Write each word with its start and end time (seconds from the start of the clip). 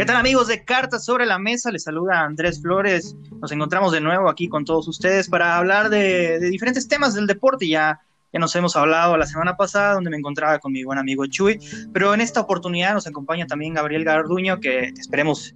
¿Qué 0.00 0.06
tal 0.06 0.16
amigos 0.16 0.48
de 0.48 0.64
Cartas 0.64 1.04
sobre 1.04 1.26
la 1.26 1.38
Mesa? 1.38 1.70
Les 1.70 1.82
saluda 1.82 2.22
Andrés 2.22 2.62
Flores. 2.62 3.14
Nos 3.38 3.52
encontramos 3.52 3.92
de 3.92 4.00
nuevo 4.00 4.30
aquí 4.30 4.48
con 4.48 4.64
todos 4.64 4.88
ustedes 4.88 5.28
para 5.28 5.58
hablar 5.58 5.90
de, 5.90 6.40
de 6.40 6.48
diferentes 6.48 6.88
temas 6.88 7.12
del 7.12 7.26
deporte. 7.26 7.68
Ya 7.68 8.00
ya 8.32 8.38
nos 8.38 8.54
hemos 8.54 8.76
hablado 8.76 9.16
la 9.16 9.26
semana 9.26 9.56
pasada, 9.56 9.94
donde 9.94 10.10
me 10.10 10.16
encontraba 10.16 10.60
con 10.60 10.72
mi 10.72 10.84
buen 10.84 10.98
amigo 10.98 11.26
Chuy, 11.26 11.58
pero 11.92 12.14
en 12.14 12.20
esta 12.20 12.40
oportunidad 12.40 12.94
nos 12.94 13.08
acompaña 13.08 13.46
también 13.46 13.74
Gabriel 13.74 14.04
Garduño, 14.04 14.60
que 14.60 14.92
esperemos 14.96 15.52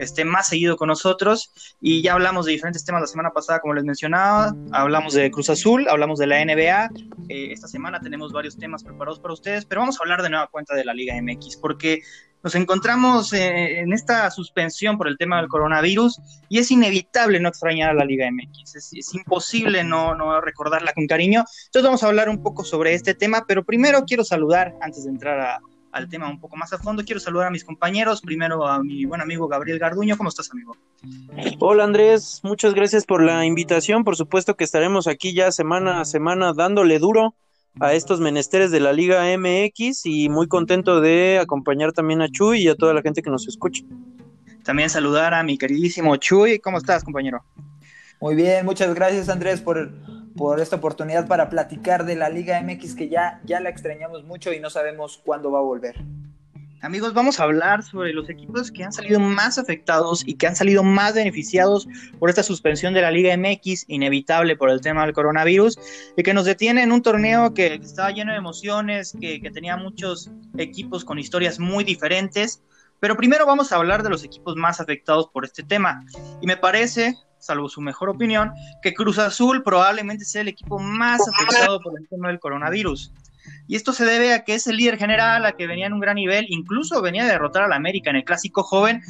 esté 0.00 0.24
más 0.24 0.48
seguido 0.48 0.76
con 0.76 0.88
nosotros. 0.88 1.52
Y 1.80 2.02
ya 2.02 2.14
hablamos 2.14 2.46
de 2.46 2.52
diferentes 2.52 2.84
temas 2.84 3.00
la 3.00 3.06
semana 3.06 3.30
pasada, 3.30 3.60
como 3.60 3.74
les 3.74 3.84
mencionaba. 3.84 4.56
Hablamos 4.72 5.14
de 5.14 5.30
Cruz 5.30 5.50
Azul, 5.50 5.86
hablamos 5.88 6.18
de 6.18 6.26
la 6.26 6.44
NBA. 6.44 6.90
Eh, 7.28 7.52
esta 7.52 7.68
semana 7.68 8.00
tenemos 8.00 8.32
varios 8.32 8.56
temas 8.56 8.82
preparados 8.82 9.20
para 9.20 9.34
ustedes, 9.34 9.64
pero 9.64 9.82
vamos 9.82 10.00
a 10.00 10.02
hablar 10.02 10.22
de 10.22 10.30
nueva 10.30 10.48
cuenta 10.48 10.74
de 10.74 10.84
la 10.84 10.94
Liga 10.94 11.14
MX, 11.20 11.58
porque 11.58 12.02
nos 12.42 12.54
encontramos 12.54 13.32
eh, 13.32 13.80
en 13.80 13.92
esta 13.92 14.30
suspensión 14.30 14.98
por 14.98 15.08
el 15.08 15.18
tema 15.18 15.38
del 15.38 15.48
coronavirus 15.48 16.20
y 16.48 16.58
es 16.58 16.70
inevitable 16.70 17.40
no 17.40 17.48
extrañar 17.48 17.90
a 17.90 17.94
la 17.94 18.04
Liga 18.04 18.28
MX, 18.30 18.76
es, 18.76 19.14
imposible 19.14 19.82
no, 19.82 20.14
no, 20.14 20.40
recordarla 20.40 20.92
con 20.92 21.06
cariño. 21.06 21.44
Entonces 21.66 21.82
vamos 21.82 22.02
a 22.02 22.06
hablar 22.06 22.28
un 22.28 22.42
poco 22.42 22.64
sobre 22.64 22.94
este 22.94 23.14
tema, 23.14 23.44
pero 23.46 23.64
primero 23.64 24.04
quiero 24.04 24.24
saludar, 24.24 24.74
antes 24.80 25.04
de 25.04 25.10
entrar 25.10 25.60
al 25.92 26.08
tema 26.08 26.28
un 26.28 26.38
poco 26.38 26.56
más 26.56 26.72
a 26.72 26.78
fondo, 26.78 27.04
quiero 27.04 27.20
saludar 27.20 27.48
a 27.48 27.50
mis 27.50 27.64
compañeros, 27.64 28.20
primero 28.20 28.66
a 28.66 28.82
mi 28.82 29.06
buen 29.06 29.20
amigo 29.20 29.48
Gabriel 29.48 29.78
Garduño, 29.78 30.16
¿cómo 30.16 30.28
estás 30.28 30.50
amigo? 30.52 30.76
Hola 31.58 31.84
Andrés, 31.84 32.40
muchas 32.42 32.74
gracias 32.74 33.06
por 33.06 33.22
la 33.22 33.46
invitación, 33.46 34.04
por 34.04 34.16
supuesto 34.16 34.56
que 34.56 34.64
estaremos 34.64 35.06
aquí 35.06 35.32
ya 35.32 35.50
semana 35.52 36.00
a 36.00 36.04
semana 36.04 36.52
dándole 36.52 36.98
duro 36.98 37.34
a 37.80 37.92
estos 37.92 38.20
menesteres 38.20 38.70
de 38.70 38.80
la 38.80 38.92
Liga 38.92 39.24
MX 39.36 40.06
y 40.06 40.28
muy 40.28 40.48
contento 40.48 41.00
de 41.00 41.38
acompañar 41.40 41.92
también 41.92 42.22
a 42.22 42.28
Chuy 42.28 42.62
y 42.62 42.68
a 42.68 42.74
toda 42.74 42.94
la 42.94 43.02
gente 43.02 43.22
que 43.22 43.30
nos 43.30 43.46
escucha. 43.46 43.84
También 44.64 44.90
saludar 44.90 45.34
a 45.34 45.42
mi 45.42 45.58
queridísimo 45.58 46.16
Chuy. 46.16 46.58
¿Cómo 46.58 46.78
estás, 46.78 47.04
compañero? 47.04 47.44
Muy 48.20 48.34
bien, 48.34 48.64
muchas 48.64 48.94
gracias 48.94 49.28
Andrés 49.28 49.60
por, 49.60 49.90
por 50.36 50.58
esta 50.60 50.76
oportunidad 50.76 51.28
para 51.28 51.50
platicar 51.50 52.06
de 52.06 52.16
la 52.16 52.30
Liga 52.30 52.60
MX 52.62 52.94
que 52.94 53.08
ya, 53.08 53.40
ya 53.44 53.60
la 53.60 53.68
extrañamos 53.68 54.24
mucho 54.24 54.52
y 54.52 54.60
no 54.60 54.70
sabemos 54.70 55.20
cuándo 55.22 55.50
va 55.50 55.58
a 55.58 55.62
volver. 55.62 55.96
Amigos, 56.86 57.14
vamos 57.14 57.40
a 57.40 57.42
hablar 57.42 57.82
sobre 57.82 58.12
los 58.12 58.30
equipos 58.30 58.70
que 58.70 58.84
han 58.84 58.92
salido 58.92 59.18
más 59.18 59.58
afectados 59.58 60.22
y 60.24 60.34
que 60.34 60.46
han 60.46 60.54
salido 60.54 60.84
más 60.84 61.14
beneficiados 61.14 61.88
por 62.20 62.30
esta 62.30 62.44
suspensión 62.44 62.94
de 62.94 63.00
la 63.00 63.10
Liga 63.10 63.36
MX, 63.36 63.86
inevitable 63.88 64.54
por 64.54 64.70
el 64.70 64.80
tema 64.80 65.04
del 65.04 65.12
coronavirus, 65.12 65.80
y 66.16 66.22
que 66.22 66.32
nos 66.32 66.44
detiene 66.44 66.84
en 66.84 66.92
un 66.92 67.02
torneo 67.02 67.52
que 67.54 67.74
estaba 67.74 68.12
lleno 68.12 68.30
de 68.30 68.38
emociones, 68.38 69.16
que, 69.20 69.40
que 69.40 69.50
tenía 69.50 69.76
muchos 69.76 70.30
equipos 70.58 71.04
con 71.04 71.18
historias 71.18 71.58
muy 71.58 71.82
diferentes. 71.82 72.62
Pero 73.00 73.16
primero 73.16 73.46
vamos 73.46 73.72
a 73.72 73.76
hablar 73.76 74.04
de 74.04 74.10
los 74.10 74.22
equipos 74.22 74.54
más 74.54 74.80
afectados 74.80 75.28
por 75.32 75.44
este 75.44 75.64
tema. 75.64 76.04
Y 76.40 76.46
me 76.46 76.56
parece, 76.56 77.16
salvo 77.40 77.68
su 77.68 77.80
mejor 77.80 78.10
opinión, 78.10 78.52
que 78.80 78.94
Cruz 78.94 79.18
Azul 79.18 79.64
probablemente 79.64 80.24
sea 80.24 80.42
el 80.42 80.48
equipo 80.48 80.78
más 80.78 81.20
afectado 81.26 81.80
por 81.80 81.98
el 81.98 82.08
tema 82.08 82.28
del 82.28 82.38
coronavirus. 82.38 83.12
Y 83.68 83.76
esto 83.76 83.92
se 83.92 84.04
debe 84.04 84.32
a 84.32 84.44
que 84.44 84.54
es 84.54 84.66
el 84.66 84.76
líder 84.76 84.98
general, 84.98 85.44
a 85.44 85.52
que 85.52 85.66
venía 85.66 85.86
en 85.86 85.92
un 85.92 86.00
gran 86.00 86.16
nivel, 86.16 86.46
incluso 86.48 87.02
venía 87.02 87.24
a 87.24 87.26
derrotar 87.26 87.64
a 87.64 87.68
la 87.68 87.76
América 87.76 88.10
en 88.10 88.16
el 88.16 88.24
clásico 88.24 88.62
joven, 88.62 89.02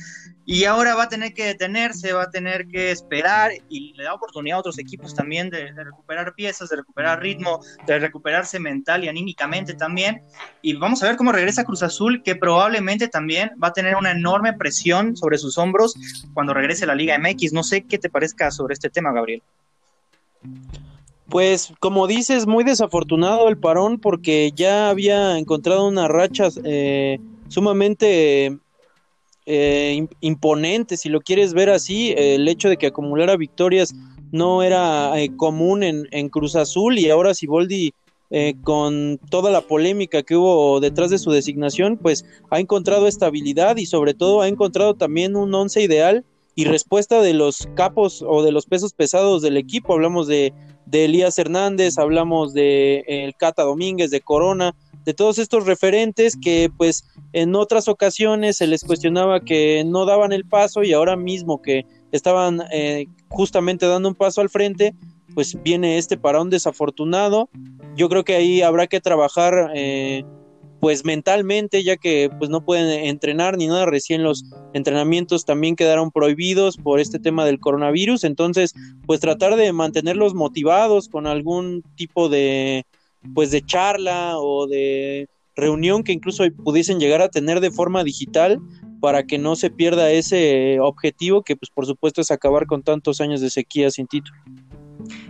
y 0.48 0.64
ahora 0.64 0.94
va 0.94 1.02
a 1.02 1.08
tener 1.08 1.34
que 1.34 1.44
detenerse, 1.44 2.12
va 2.12 2.22
a 2.22 2.30
tener 2.30 2.68
que 2.68 2.92
esperar 2.92 3.50
y 3.68 3.92
le 3.94 4.04
da 4.04 4.14
oportunidad 4.14 4.58
a 4.58 4.60
otros 4.60 4.78
equipos 4.78 5.12
también 5.12 5.50
de, 5.50 5.72
recuperar 5.72 6.34
piezas, 6.34 6.68
de 6.68 6.76
recuperar 6.76 7.20
ritmo, 7.20 7.60
de 7.84 7.98
recuperarse 7.98 8.60
mental 8.60 9.02
y 9.02 9.08
anímicamente 9.08 9.74
también. 9.74 10.22
Y 10.62 10.74
vamos 10.74 11.02
a 11.02 11.08
ver 11.08 11.16
cómo 11.16 11.32
regresa 11.32 11.64
Cruz 11.64 11.82
Azul, 11.82 12.22
que 12.22 12.36
probablemente 12.36 13.08
también 13.08 13.50
va 13.62 13.68
a 13.68 13.72
tener 13.72 13.96
una 13.96 14.12
enorme 14.12 14.52
presión 14.52 15.16
sobre 15.16 15.36
sus 15.36 15.58
hombros 15.58 15.96
cuando 16.32 16.54
regrese 16.54 16.84
a 16.84 16.86
la 16.86 16.94
Liga 16.94 17.18
MX. 17.18 17.52
No 17.52 17.64
sé 17.64 17.82
qué 17.82 17.98
te 17.98 18.08
parezca 18.08 18.52
sobre 18.52 18.74
este 18.74 18.88
tema, 18.88 19.12
Gabriel. 19.12 19.42
Pues 21.28 21.72
como 21.80 22.06
dices, 22.06 22.46
muy 22.46 22.62
desafortunado 22.62 23.48
el 23.48 23.58
parón 23.58 23.98
porque 23.98 24.52
ya 24.54 24.88
había 24.88 25.38
encontrado 25.38 25.86
una 25.88 26.06
racha 26.06 26.48
eh, 26.62 27.18
sumamente 27.48 28.56
eh, 29.44 30.06
imponente, 30.20 30.96
si 30.96 31.08
lo 31.08 31.20
quieres 31.20 31.52
ver 31.52 31.70
así, 31.70 32.14
el 32.16 32.46
hecho 32.46 32.68
de 32.68 32.76
que 32.76 32.86
acumulara 32.86 33.36
victorias 33.36 33.94
no 34.30 34.62
era 34.62 35.20
eh, 35.20 35.34
común 35.36 35.82
en, 35.82 36.06
en, 36.12 36.28
Cruz 36.28 36.54
Azul 36.54 36.98
y 36.98 37.10
ahora 37.10 37.34
Siboldi 37.34 37.92
con 38.64 39.20
toda 39.30 39.52
la 39.52 39.60
polémica 39.60 40.24
que 40.24 40.34
hubo 40.34 40.80
detrás 40.80 41.10
de 41.10 41.18
su 41.18 41.30
designación, 41.30 41.96
pues 41.96 42.24
ha 42.50 42.58
encontrado 42.58 43.06
estabilidad 43.06 43.76
y 43.76 43.86
sobre 43.86 44.14
todo 44.14 44.42
ha 44.42 44.48
encontrado 44.48 44.94
también 44.94 45.36
un 45.36 45.54
once 45.54 45.80
ideal 45.80 46.24
y 46.56 46.64
respuesta 46.64 47.20
de 47.20 47.34
los 47.34 47.68
capos 47.74 48.24
o 48.26 48.42
de 48.42 48.50
los 48.50 48.66
pesos 48.66 48.94
pesados 48.94 49.42
del 49.42 49.56
equipo. 49.56 49.92
Hablamos 49.92 50.26
de 50.26 50.52
de 50.86 51.04
Elías 51.04 51.38
Hernández, 51.38 51.98
hablamos 51.98 52.54
de 52.54 53.04
el 53.06 53.34
Cata 53.36 53.62
Domínguez, 53.62 54.10
de 54.10 54.20
Corona, 54.20 54.74
de 55.04 55.14
todos 55.14 55.38
estos 55.38 55.66
referentes 55.66 56.36
que 56.36 56.70
pues 56.76 57.04
en 57.32 57.54
otras 57.54 57.88
ocasiones 57.88 58.56
se 58.56 58.66
les 58.66 58.84
cuestionaba 58.84 59.40
que 59.40 59.84
no 59.86 60.04
daban 60.04 60.32
el 60.32 60.44
paso 60.44 60.82
y 60.82 60.92
ahora 60.92 61.16
mismo 61.16 61.60
que 61.62 61.86
estaban 62.12 62.62
eh, 62.72 63.06
justamente 63.28 63.86
dando 63.86 64.08
un 64.08 64.14
paso 64.14 64.40
al 64.40 64.50
frente, 64.50 64.94
pues 65.34 65.60
viene 65.62 65.98
este 65.98 66.16
parón 66.16 66.50
desafortunado. 66.50 67.48
Yo 67.96 68.08
creo 68.08 68.24
que 68.24 68.34
ahí 68.34 68.62
habrá 68.62 68.86
que 68.86 69.00
trabajar 69.00 69.70
eh, 69.74 70.24
pues 70.86 71.04
mentalmente, 71.04 71.82
ya 71.82 71.96
que 71.96 72.30
pues 72.38 72.48
no 72.48 72.64
pueden 72.64 72.88
entrenar 73.06 73.58
ni 73.58 73.66
nada, 73.66 73.86
recién 73.86 74.22
los 74.22 74.44
entrenamientos 74.72 75.44
también 75.44 75.74
quedaron 75.74 76.12
prohibidos 76.12 76.76
por 76.76 77.00
este 77.00 77.18
tema 77.18 77.44
del 77.44 77.58
coronavirus, 77.58 78.22
entonces 78.22 78.72
pues 79.04 79.18
tratar 79.18 79.56
de 79.56 79.72
mantenerlos 79.72 80.32
motivados 80.34 81.08
con 81.08 81.26
algún 81.26 81.82
tipo 81.96 82.28
de 82.28 82.84
pues 83.34 83.50
de 83.50 83.62
charla 83.62 84.38
o 84.38 84.68
de 84.68 85.28
reunión 85.56 86.04
que 86.04 86.12
incluso 86.12 86.44
pudiesen 86.62 87.00
llegar 87.00 87.20
a 87.20 87.30
tener 87.30 87.58
de 87.58 87.72
forma 87.72 88.04
digital 88.04 88.60
para 89.00 89.24
que 89.24 89.38
no 89.38 89.56
se 89.56 89.70
pierda 89.70 90.12
ese 90.12 90.78
objetivo 90.78 91.42
que 91.42 91.56
pues 91.56 91.68
por 91.68 91.84
supuesto 91.84 92.20
es 92.20 92.30
acabar 92.30 92.66
con 92.66 92.84
tantos 92.84 93.20
años 93.20 93.40
de 93.40 93.50
sequía 93.50 93.90
sin 93.90 94.06
título. 94.06 94.38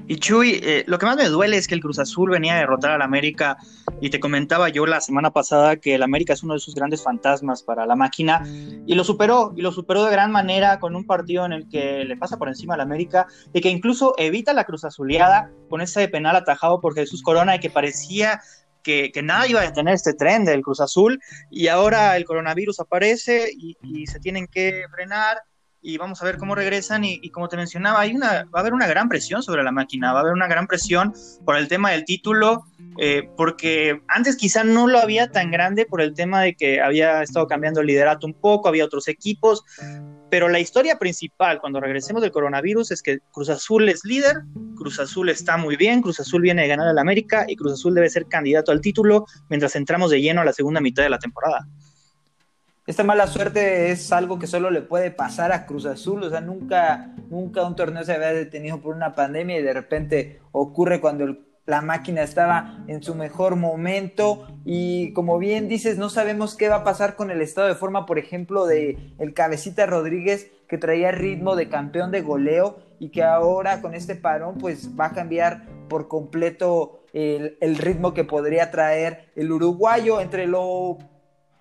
Y 0.08 0.16
Chuy, 0.18 0.60
eh, 0.62 0.84
lo 0.86 0.98
que 0.98 1.06
más 1.06 1.16
me 1.16 1.28
duele 1.28 1.56
es 1.56 1.66
que 1.66 1.74
el 1.74 1.80
Cruz 1.80 1.98
Azul 1.98 2.30
venía 2.30 2.54
a 2.54 2.58
derrotar 2.58 2.92
al 2.92 3.02
América 3.02 3.56
y 4.00 4.10
te 4.10 4.20
comentaba 4.20 4.68
yo 4.68 4.86
la 4.86 5.00
semana 5.00 5.32
pasada 5.32 5.76
que 5.76 5.94
el 5.94 6.02
América 6.02 6.32
es 6.32 6.42
uno 6.42 6.54
de 6.54 6.60
sus 6.60 6.74
grandes 6.74 7.02
fantasmas 7.02 7.62
para 7.62 7.86
la 7.86 7.96
máquina 7.96 8.42
y 8.86 8.94
lo 8.94 9.02
superó, 9.02 9.52
y 9.56 9.62
lo 9.62 9.72
superó 9.72 10.04
de 10.04 10.12
gran 10.12 10.30
manera 10.30 10.78
con 10.78 10.94
un 10.94 11.06
partido 11.06 11.44
en 11.44 11.52
el 11.52 11.68
que 11.68 12.04
le 12.04 12.16
pasa 12.16 12.36
por 12.36 12.48
encima 12.48 12.74
al 12.74 12.80
América 12.80 13.26
y 13.52 13.60
que 13.60 13.70
incluso 13.70 14.14
evita 14.16 14.52
la 14.52 14.64
Cruz 14.64 14.84
Azuleada 14.84 15.50
con 15.68 15.80
ese 15.80 16.06
penal 16.08 16.36
atajado 16.36 16.80
por 16.80 16.94
Jesús 16.94 17.22
Corona 17.22 17.56
y 17.56 17.60
que 17.60 17.70
parecía 17.70 18.40
que, 18.84 19.10
nada 19.24 19.48
iba 19.48 19.60
a 19.60 19.64
detener 19.64 19.94
este 19.94 20.14
tren 20.14 20.44
del 20.44 20.62
Cruz 20.62 20.80
Azul 20.80 21.20
y 21.50 21.66
ahora 21.66 22.16
el 22.16 22.24
coronavirus 22.24 22.78
aparece 22.78 23.50
y 23.52 24.06
se 24.06 24.20
tienen 24.20 24.46
que 24.46 24.84
frenar 24.94 25.38
y 25.86 25.98
vamos 25.98 26.20
a 26.20 26.24
ver 26.24 26.36
cómo 26.36 26.56
regresan 26.56 27.04
y, 27.04 27.30
como 27.30 27.48
te 27.48 27.56
mencionaba, 27.56 28.00
hay 28.00 28.12
una, 28.12 28.44
va 28.46 28.58
a 28.58 28.60
haber 28.60 28.74
una 28.74 28.88
gran 28.88 29.08
presión 29.08 29.44
sobre 29.44 29.62
la 29.62 29.70
máquina, 29.70 30.12
va 30.12 30.18
a 30.18 30.22
haber 30.22 30.32
una 30.32 30.48
gran 30.48 30.66
presión 30.66 31.14
por 31.44 31.56
el 31.56 31.68
tema 31.68 31.92
del 31.92 32.04
título, 32.04 32.64
eh, 32.98 33.30
porque 33.36 34.02
antes 34.08 34.36
quizá 34.36 34.64
no 34.64 34.88
lo 34.88 34.98
había 34.98 35.30
tan 35.30 35.52
grande 35.52 35.86
por 35.86 36.00
el 36.00 36.12
tema 36.12 36.42
de 36.42 36.56
que 36.56 36.80
había 36.80 37.22
estado 37.22 37.46
cambiando 37.46 37.82
el 37.82 37.86
liderato 37.86 38.26
un 38.26 38.34
poco, 38.34 38.68
había 38.68 38.84
otros 38.84 39.06
equipos, 39.06 39.62
pero 40.28 40.48
la 40.48 40.58
historia 40.58 40.98
principal 40.98 41.60
cuando 41.60 41.78
regresemos 41.78 42.20
del 42.20 42.32
coronavirus 42.32 42.90
es 42.90 43.00
que 43.00 43.20
Cruz 43.30 43.48
Azul 43.48 43.88
es 43.88 44.04
líder, 44.04 44.42
Cruz 44.74 44.98
Azul 44.98 45.28
está 45.28 45.56
muy 45.56 45.76
bien, 45.76 46.02
Cruz 46.02 46.18
Azul 46.18 46.42
viene 46.42 46.62
de 46.62 46.68
ganar 46.68 46.88
al 46.88 46.98
América 46.98 47.44
y 47.46 47.54
Cruz 47.54 47.74
Azul 47.74 47.94
debe 47.94 48.10
ser 48.10 48.26
candidato 48.26 48.72
al 48.72 48.80
título 48.80 49.24
mientras 49.48 49.76
entramos 49.76 50.10
de 50.10 50.20
lleno 50.20 50.40
a 50.40 50.44
la 50.44 50.52
segunda 50.52 50.80
mitad 50.80 51.04
de 51.04 51.10
la 51.10 51.20
temporada 51.20 51.68
esta 52.86 53.02
mala 53.02 53.26
suerte 53.26 53.90
es 53.90 54.12
algo 54.12 54.38
que 54.38 54.46
solo 54.46 54.70
le 54.70 54.80
puede 54.80 55.10
pasar 55.10 55.52
a 55.52 55.66
Cruz 55.66 55.86
Azul, 55.86 56.22
o 56.22 56.30
sea, 56.30 56.40
nunca, 56.40 57.14
nunca 57.28 57.66
un 57.66 57.74
torneo 57.74 58.04
se 58.04 58.12
había 58.12 58.32
detenido 58.32 58.80
por 58.80 58.94
una 58.94 59.14
pandemia 59.14 59.58
y 59.58 59.62
de 59.62 59.72
repente 59.72 60.40
ocurre 60.52 61.00
cuando 61.00 61.36
la 61.66 61.82
máquina 61.82 62.22
estaba 62.22 62.84
en 62.86 63.02
su 63.02 63.14
mejor 63.14 63.56
momento. 63.56 64.46
Y 64.64 65.12
como 65.12 65.38
bien 65.38 65.68
dices, 65.68 65.98
no 65.98 66.08
sabemos 66.08 66.54
qué 66.54 66.68
va 66.68 66.76
a 66.76 66.84
pasar 66.84 67.16
con 67.16 67.30
el 67.30 67.42
estado 67.42 67.66
de 67.66 67.74
forma, 67.74 68.06
por 68.06 68.18
ejemplo, 68.18 68.66
de 68.66 68.96
el 69.18 69.34
cabecita 69.34 69.84
Rodríguez 69.86 70.50
que 70.68 70.78
traía 70.78 71.10
ritmo 71.10 71.56
de 71.56 71.68
campeón 71.68 72.10
de 72.10 72.22
goleo 72.22 72.78
y 72.98 73.10
que 73.10 73.22
ahora 73.22 73.82
con 73.82 73.94
este 73.94 74.14
parón 74.14 74.58
pues 74.58 74.90
va 74.98 75.06
a 75.06 75.12
cambiar 75.12 75.66
por 75.88 76.08
completo 76.08 77.04
el, 77.12 77.56
el 77.60 77.76
ritmo 77.78 78.14
que 78.14 78.24
podría 78.24 78.70
traer 78.70 79.30
el 79.34 79.50
uruguayo. 79.52 80.20
Entre 80.20 80.46
lo 80.46 80.98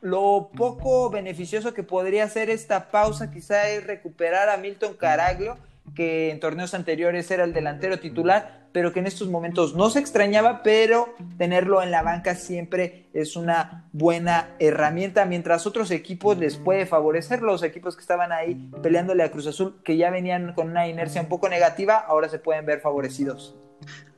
lo 0.02 0.50
poco 0.56 1.10
beneficioso 1.10 1.74
que 1.74 1.84
podría 1.84 2.28
ser 2.30 2.50
esta 2.50 2.90
pausa 2.92 3.32
quizá 3.32 3.70
es 3.70 3.86
recuperar 3.86 4.50
a 4.50 4.58
Milton 4.58 4.94
Caraglio, 4.96 5.58
que 5.96 6.32
en 6.32 6.40
torneos 6.40 6.74
anteriores 6.74 7.30
era 7.32 7.44
el 7.44 7.54
delantero 7.54 8.00
titular, 8.00 8.66
pero 8.72 8.92
que 8.92 9.00
en 9.00 9.08
estos 9.08 9.30
momentos 9.30 9.74
no 9.74 9.90
se 9.90 10.00
extrañaba, 10.00 10.62
pero 10.62 11.16
tenerlo 11.38 11.82
en 11.82 11.92
la 11.92 12.04
banca 12.04 12.36
siempre 12.36 13.06
es 13.14 13.38
una 13.38 13.88
buena 13.94 14.56
herramienta, 14.60 15.24
mientras 15.26 15.66
otros 15.66 15.92
equipos 15.92 16.38
les 16.38 16.58
puede 16.58 16.86
favorecer, 16.86 17.42
los 17.42 17.64
equipos 17.64 17.96
que 17.96 18.02
estaban 18.02 18.34
ahí 18.34 18.56
peleándole 18.84 19.24
a 19.24 19.32
Cruz 19.32 19.48
Azul, 19.48 19.82
que 19.84 19.96
ya 19.96 20.10
venían 20.10 20.54
con 20.54 20.72
una 20.72 20.90
inercia 20.90 21.22
un 21.22 21.30
poco 21.30 21.48
negativa, 21.48 21.96
ahora 21.96 22.28
se 22.28 22.40
pueden 22.40 22.66
ver 22.66 22.82
favorecidos. 22.82 23.56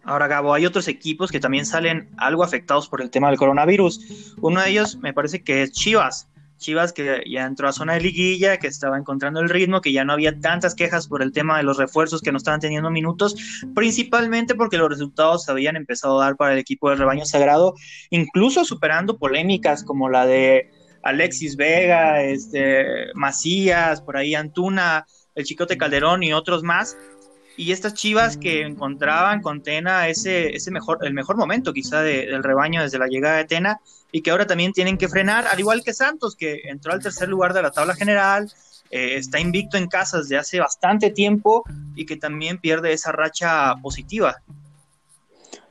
Ahora, 0.07 0.27
Gabo, 0.27 0.53
hay 0.53 0.65
otros 0.65 0.87
equipos 0.87 1.31
que 1.31 1.41
también 1.41 1.65
salen 1.65 2.09
algo 2.17 2.41
afectados 2.41 2.87
por 2.87 3.01
el 3.01 3.09
tema 3.09 3.27
del 3.27 3.37
coronavirus. 3.37 4.35
Uno 4.39 4.61
de 4.61 4.69
ellos 4.69 4.95
me 5.01 5.13
parece 5.13 5.43
que 5.43 5.63
es 5.63 5.73
Chivas. 5.73 6.29
Chivas 6.57 6.93
que 6.93 7.23
ya 7.29 7.45
entró 7.45 7.67
a 7.67 7.73
zona 7.73 7.95
de 7.95 7.99
liguilla, 7.99 8.55
que 8.57 8.67
estaba 8.67 8.97
encontrando 8.97 9.41
el 9.41 9.49
ritmo, 9.49 9.81
que 9.81 9.91
ya 9.91 10.05
no 10.05 10.13
había 10.13 10.39
tantas 10.39 10.75
quejas 10.75 11.09
por 11.09 11.21
el 11.21 11.33
tema 11.33 11.57
de 11.57 11.63
los 11.63 11.75
refuerzos 11.75 12.21
que 12.21 12.31
no 12.31 12.37
estaban 12.37 12.61
teniendo 12.61 12.89
minutos, 12.89 13.35
principalmente 13.75 14.55
porque 14.55 14.77
los 14.77 14.89
resultados 14.89 15.43
se 15.43 15.51
habían 15.51 15.75
empezado 15.75 16.21
a 16.21 16.25
dar 16.25 16.37
para 16.37 16.53
el 16.53 16.59
equipo 16.59 16.89
del 16.89 16.99
rebaño 16.99 17.25
sagrado, 17.25 17.75
incluso 18.09 18.63
superando 18.63 19.17
polémicas 19.17 19.83
como 19.83 20.09
la 20.09 20.25
de 20.25 20.71
Alexis 21.03 21.57
Vega, 21.57 22.23
este, 22.23 23.13
Macías, 23.13 24.01
por 24.01 24.15
ahí 24.15 24.35
Antuna, 24.35 25.05
el 25.35 25.43
Chicote 25.45 25.77
Calderón 25.77 26.23
y 26.23 26.33
otros 26.33 26.63
más, 26.63 26.97
y 27.57 27.71
estas 27.71 27.95
chivas 27.95 28.37
que 28.37 28.61
encontraban 28.61 29.41
con 29.41 29.63
Tena 29.63 30.07
ese, 30.07 30.55
ese 30.55 30.69
mejor, 30.69 30.99
el 31.01 31.13
mejor 31.13 31.37
momento 31.37 31.73
quizá 31.73 32.01
del 32.01 32.43
rebaño 32.43 32.83
desde 32.83 32.99
la 32.99 33.07
llegada 33.07 33.37
de 33.37 33.45
Tena 33.45 33.81
y 34.11 34.21
que 34.21 34.29
ahora 34.29 34.45
también 34.45 34.71
tienen 34.73 34.97
que 34.97 35.09
frenar, 35.09 35.47
al 35.47 35.59
igual 35.59 35.83
que 35.83 35.93
Santos, 35.93 36.35
que 36.35 36.61
entró 36.65 36.93
al 36.93 37.01
tercer 37.01 37.27
lugar 37.27 37.53
de 37.53 37.63
la 37.63 37.71
tabla 37.71 37.95
general, 37.95 38.51
eh, 38.91 39.15
está 39.17 39.39
invicto 39.39 39.75
en 39.77 39.87
casa 39.87 40.19
desde 40.19 40.37
hace 40.37 40.59
bastante 40.59 41.09
tiempo 41.09 41.63
y 41.95 42.05
que 42.05 42.15
también 42.15 42.59
pierde 42.59 42.93
esa 42.93 43.11
racha 43.11 43.75
positiva. 43.81 44.37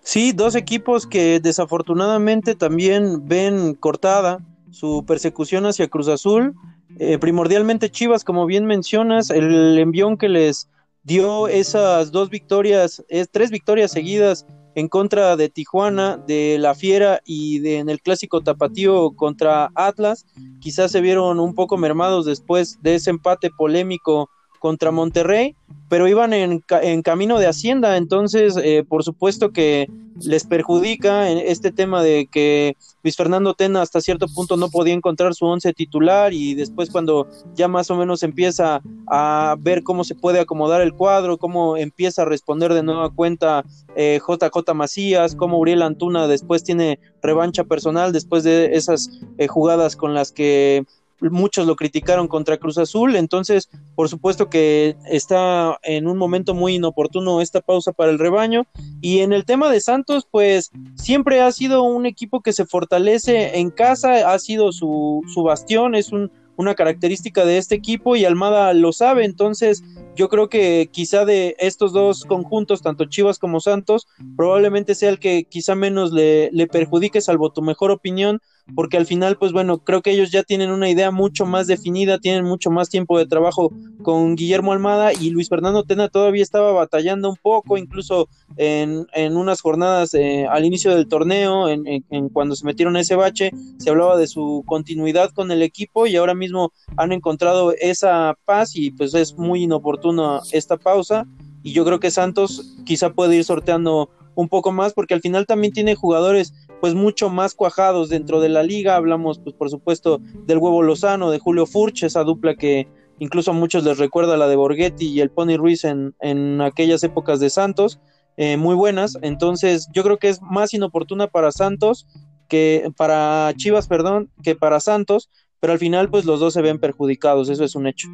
Sí, 0.03 0.32
dos 0.32 0.55
equipos 0.55 1.06
que 1.06 1.41
desafortunadamente 1.41 2.55
también 2.55 3.27
ven 3.27 3.75
cortada 3.75 4.41
su 4.71 5.05
persecución 5.06 5.67
hacia 5.67 5.89
Cruz 5.89 6.09
Azul. 6.09 6.55
Eh, 6.99 7.19
primordialmente 7.19 7.91
Chivas, 7.91 8.25
como 8.25 8.44
bien 8.47 8.67
mencionas, 8.67 9.31
el 9.31 9.79
envión 9.79 10.17
que 10.17 10.29
les 10.29 10.69
dio 11.06 11.47
esas 11.47 12.11
dos 12.11 12.29
victorias, 12.31 13.03
es, 13.08 13.31
tres 13.31 13.53
victorias 13.53 13.93
seguidas 13.93 14.44
en 14.75 14.88
contra 14.88 15.37
de 15.37 15.49
Tijuana, 15.49 16.17
de 16.19 16.58
La 16.58 16.75
Fiera 16.75 17.20
y 17.25 17.61
de, 17.61 17.79
en 17.79 17.88
el 17.88 18.03
clásico 18.03 18.43
tapatío 18.43 19.12
contra 19.12 19.70
Atlas. 19.76 20.26
Quizás 20.61 20.91
se 20.91 21.00
vieron 21.00 21.38
un 21.38 21.55
poco 21.55 21.79
mermados 21.79 22.26
después 22.26 22.79
de 22.82 22.97
ese 22.97 23.11
empate 23.11 23.50
polémico 23.56 24.29
contra 24.58 24.91
Monterrey, 24.91 25.55
pero 25.88 26.08
iban 26.08 26.32
en, 26.32 26.64
en 26.82 27.03
camino 27.03 27.38
de 27.38 27.47
Hacienda, 27.47 27.97
entonces 27.97 28.56
eh, 28.56 28.85
por 28.88 29.05
supuesto 29.05 29.53
que 29.53 29.88
les 30.23 30.44
perjudica 30.47 31.31
en 31.31 31.38
este 31.38 31.70
tema 31.73 32.03
de 32.03 32.26
que 32.26 32.76
Luis 33.03 33.17
Fernando 33.17 33.55
Tena 33.55 33.82
hasta 33.82 34.00
cierto 34.00 34.26
punto 34.29 34.56
no 34.56 34.70
podía 34.70 34.94
encontrar 34.94 35.35
su 35.35 35.44
once 35.47 35.73
titular 35.73 36.32
y 36.32 36.55
después 36.55 36.91
cuando 36.91 37.29
ya 37.55 37.69
más 37.69 37.91
o 37.91 37.97
menos 37.97 38.23
empieza 38.23 38.81
a 39.08 39.56
ver 39.58 39.82
cómo 39.82 40.05
se 40.05 40.14
puede 40.14 40.41
acomodar 40.41 40.81
el 40.81 40.94
cuadro, 40.94 41.38
cómo 41.38 41.76
empieza 41.76 42.23
a 42.23 42.25
responder 42.25 42.73
de 42.73 42.82
nueva 42.82 43.11
cuenta 43.11 43.64
eh, 43.94 44.20
JJ 44.26 44.75
Macías, 44.75 45.35
cómo 45.35 45.58
Uriel 45.58 45.82
Antuna 45.82 46.26
después 46.26 46.64
tiene 46.64 46.99
revancha 47.23 47.64
personal 47.64 48.12
después 48.12 48.44
de 48.44 48.76
esas 48.76 49.11
eh, 49.38 49.47
jugadas 49.47 49.97
con 49.97 50.14
las 50.14 50.32
que 50.32 50.85
muchos 51.21 51.67
lo 51.67 51.77
criticaron 51.77 52.29
contra 52.29 52.59
Cruz 52.59 52.79
Azul, 52.79 53.17
entonces 53.17 53.69
por 53.95 54.09
supuesto 54.09 54.49
que 54.51 54.97
está 55.07 55.79
en 55.83 56.07
un 56.07 56.17
momento 56.17 56.55
muy 56.55 56.75
inoportuno 56.75 57.41
esta 57.41 57.61
pausa 57.61 57.93
para 57.93 58.11
el 58.11 58.19
rebaño. 58.19 58.67
Y 59.01 59.21
en 59.21 59.33
el 59.33 59.45
tema 59.45 59.71
de 59.71 59.81
Santos 59.81 60.27
pues 60.31 60.71
siempre 60.95 61.41
ha 61.41 61.51
sido 61.53 61.83
un 61.83 62.07
equipo 62.07 62.41
que 62.41 62.53
se 62.53 62.67
fortalece 62.67 63.59
en 63.59 63.71
casa, 63.71 64.33
ha 64.33 64.39
sido 64.39 64.73
su, 64.73 65.23
su 65.33 65.43
bastión, 65.43 65.95
es 65.95 66.13
un, 66.13 66.31
una 66.57 66.75
característica 66.75 67.45
de 67.45 67.59
este 67.59 67.75
equipo 67.75 68.17
y 68.17 68.25
Almada 68.25 68.73
lo 68.75 68.93
sabe, 68.93 69.25
entonces 69.25 69.85
yo 70.15 70.29
creo 70.29 70.49
que 70.49 70.89
quizá 70.91 71.25
de 71.25 71.55
estos 71.59 71.93
dos 71.93 72.25
conjuntos, 72.25 72.83
tanto 72.83 73.05
Chivas 73.05 73.39
como 73.39 73.61
Santos, 73.61 74.09
probablemente 74.37 74.95
sea 74.95 75.11
el 75.11 75.19
que 75.19 75.45
quizá 75.45 75.75
menos 75.75 76.13
le, 76.13 76.51
le 76.53 76.67
perjudique, 76.67 77.21
salvo 77.21 77.53
tu 77.53 77.63
mejor 77.63 77.91
opinión, 77.91 78.41
porque 78.75 78.97
al 78.97 79.07
final, 79.07 79.39
pues 79.39 79.53
bueno, 79.53 79.79
creo 79.79 80.03
que 80.03 80.11
ellos 80.11 80.31
ya 80.31 80.43
tienen 80.43 80.71
una 80.71 80.91
idea 80.91 81.11
mucho 81.11 81.47
más 81.47 81.67
definida, 81.67 82.19
tienen 82.19 82.45
mucho 82.45 82.71
más 82.71 82.89
tiempo 82.89 83.19
de 83.19 83.27
trabajo 83.27 83.73
con 84.03 84.35
Guillermo 84.35 84.73
Almada 84.73 85.13
y 85.13 85.31
Luis 85.31 85.49
Fernando 85.49 85.85
Tena 85.85 86.09
todavía 86.09 86.43
estaba 86.43 86.73
batallando 86.73 87.31
un 87.31 87.37
poco, 87.37 87.77
incluso 87.79 88.29
en, 88.57 89.07
en 89.13 89.37
unas 89.37 89.61
jornadas 89.61 90.15
eh, 90.15 90.47
al 90.51 90.65
inicio 90.65 90.95
del 90.95 91.07
torneo, 91.07 91.69
en, 91.69 92.29
cuando 92.31 92.57
se 92.57 92.65
metieron 92.65 92.97
ese 92.97 93.15
bache, 93.15 93.53
se 93.79 93.91
hablaba 93.91 94.17
de 94.17 94.27
su 94.27 94.65
continuidad 94.67 95.31
con 95.31 95.51
el 95.51 95.63
equipo 95.63 96.07
y 96.07 96.17
ahora 96.17 96.35
mismo 96.35 96.73
han 96.97 97.13
encontrado 97.13 97.73
esa 97.73 98.37
paz 98.45 98.75
y 98.75 98.91
pues 98.91 99.15
es 99.15 99.37
muy 99.37 99.63
inoportuna 99.63 100.41
esta 100.53 100.77
pausa. 100.77 101.27
Y 101.63 101.73
yo 101.73 101.85
creo 101.85 101.99
que 101.99 102.13
Santos 102.13 102.77
quizá 102.85 103.11
puede 103.11 103.37
ir 103.37 103.45
sorteando 103.45 104.11
un 104.37 104.49
poco 104.49 104.71
más 104.71 104.94
porque 104.94 105.15
al 105.15 105.21
final 105.21 105.47
también 105.47 105.73
tiene 105.73 105.97
jugadores 105.97 106.55
pues 106.81 106.94
mucho 106.94 107.29
más 107.29 107.55
cuajados 107.55 108.09
dentro 108.09 108.41
de 108.41 108.49
la 108.49 108.62
liga. 108.62 108.94
Hablamos, 108.94 109.41
pues 109.41 109.56
por 109.56 109.71
supuesto, 109.71 110.21
del 110.47 110.59
huevo 110.59 110.83
Lozano, 110.83 111.31
de 111.31 111.41
Julio 111.41 111.67
Furch, 111.67 112.05
esa 112.05 112.23
dupla 112.23 112.55
que 112.55 112.87
incluso 113.19 113.50
a 113.50 113.55
muchos 113.55 113.83
les 113.83 113.99
recuerda 113.99 114.37
la 114.37 114.47
de 114.47 114.56
Borghetti 114.56 115.09
y 115.09 115.21
el 115.21 115.31
Pony 115.31 115.56
Ruiz 115.56 115.85
en, 115.85 116.15
en 116.21 116.61
aquellas 116.61 117.03
épocas 117.03 117.41
de 117.41 117.50
Santos, 117.50 117.99
eh, 118.37 118.56
muy 118.56 118.75
buenas. 118.75 119.19
Entonces, 119.23 119.88
yo 119.93 120.03
creo 120.03 120.19
que 120.19 120.29
es 120.29 120.43
más 120.43 120.75
inoportuna 120.75 121.27
para 121.27 121.50
Santos 121.50 122.06
que 122.49 122.91
para 122.97 123.53
Chivas, 123.56 123.89
perdón, 123.89 124.31
que 124.44 124.55
para 124.55 124.79
Santos, 124.79 125.31
pero 125.59 125.73
al 125.73 125.79
final, 125.79 126.11
pues 126.11 126.27
los 126.27 126.39
dos 126.39 126.55
se 126.55 126.62
ven 126.62 126.79
perjudicados, 126.79 127.49
eso 127.49 127.65
es 127.65 127.75
un 127.75 127.87
hecho. 127.87 128.09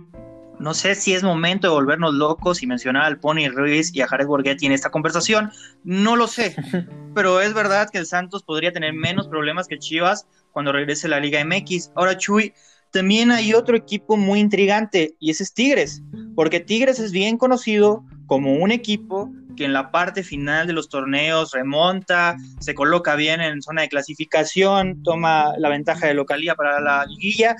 No 0.62 0.74
sé 0.74 0.94
si 0.94 1.12
es 1.12 1.24
momento 1.24 1.66
de 1.66 1.72
volvernos 1.74 2.14
locos 2.14 2.62
y 2.62 2.68
mencionar 2.68 3.02
al 3.02 3.18
Pony 3.18 3.48
Ruiz 3.52 3.92
y 3.92 4.00
a 4.00 4.06
Jared 4.06 4.28
Borghetti 4.28 4.66
en 4.66 4.70
esta 4.70 4.90
conversación. 4.90 5.50
No 5.82 6.14
lo 6.14 6.28
sé, 6.28 6.54
pero 7.16 7.40
es 7.40 7.52
verdad 7.52 7.90
que 7.90 7.98
el 7.98 8.06
Santos 8.06 8.44
podría 8.44 8.72
tener 8.72 8.92
menos 8.92 9.26
problemas 9.26 9.66
que 9.66 9.80
Chivas 9.80 10.28
cuando 10.52 10.70
regrese 10.70 11.08
a 11.08 11.10
la 11.10 11.18
Liga 11.18 11.44
MX. 11.44 11.90
Ahora, 11.96 12.16
Chuy, 12.16 12.54
también 12.92 13.32
hay 13.32 13.54
otro 13.54 13.76
equipo 13.76 14.16
muy 14.16 14.38
intrigante 14.38 15.16
y 15.18 15.32
ese 15.32 15.42
es 15.42 15.52
Tigres, 15.52 16.00
porque 16.36 16.60
Tigres 16.60 17.00
es 17.00 17.10
bien 17.10 17.38
conocido 17.38 18.04
como 18.26 18.54
un 18.54 18.70
equipo 18.70 19.32
que 19.56 19.64
en 19.64 19.72
la 19.72 19.90
parte 19.90 20.22
final 20.22 20.68
de 20.68 20.74
los 20.74 20.88
torneos 20.88 21.50
remonta, 21.50 22.36
se 22.60 22.76
coloca 22.76 23.16
bien 23.16 23.40
en 23.40 23.62
zona 23.62 23.82
de 23.82 23.88
clasificación, 23.88 25.02
toma 25.02 25.54
la 25.58 25.70
ventaja 25.70 26.06
de 26.06 26.14
localía 26.14 26.54
para 26.54 26.80
la 26.80 27.04
liguilla 27.04 27.56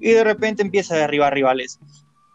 y 0.00 0.10
de 0.10 0.22
repente 0.22 0.62
empieza 0.62 0.94
a 0.94 0.98
derribar 0.98 1.34
rivales 1.34 1.80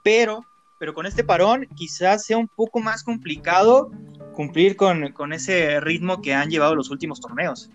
pero, 0.10 0.44
pero 0.80 0.96
con 0.96 1.06
este 1.06 1.24
parón 1.24 1.68
quizás 1.75 2.25
sea 2.25 2.39
un 2.39 2.48
poco 2.48 2.80
más 2.80 3.04
complicado 3.04 3.92
cumplir 4.34 4.75
con, 4.75 5.12
con 5.12 5.34
ese 5.34 5.80
ritmo 5.82 6.20
que 6.20 6.34
han 6.34 6.50
llevado 6.50 6.74
los 6.74 6.89
últimos 6.89 7.22
torneos. 7.22 7.70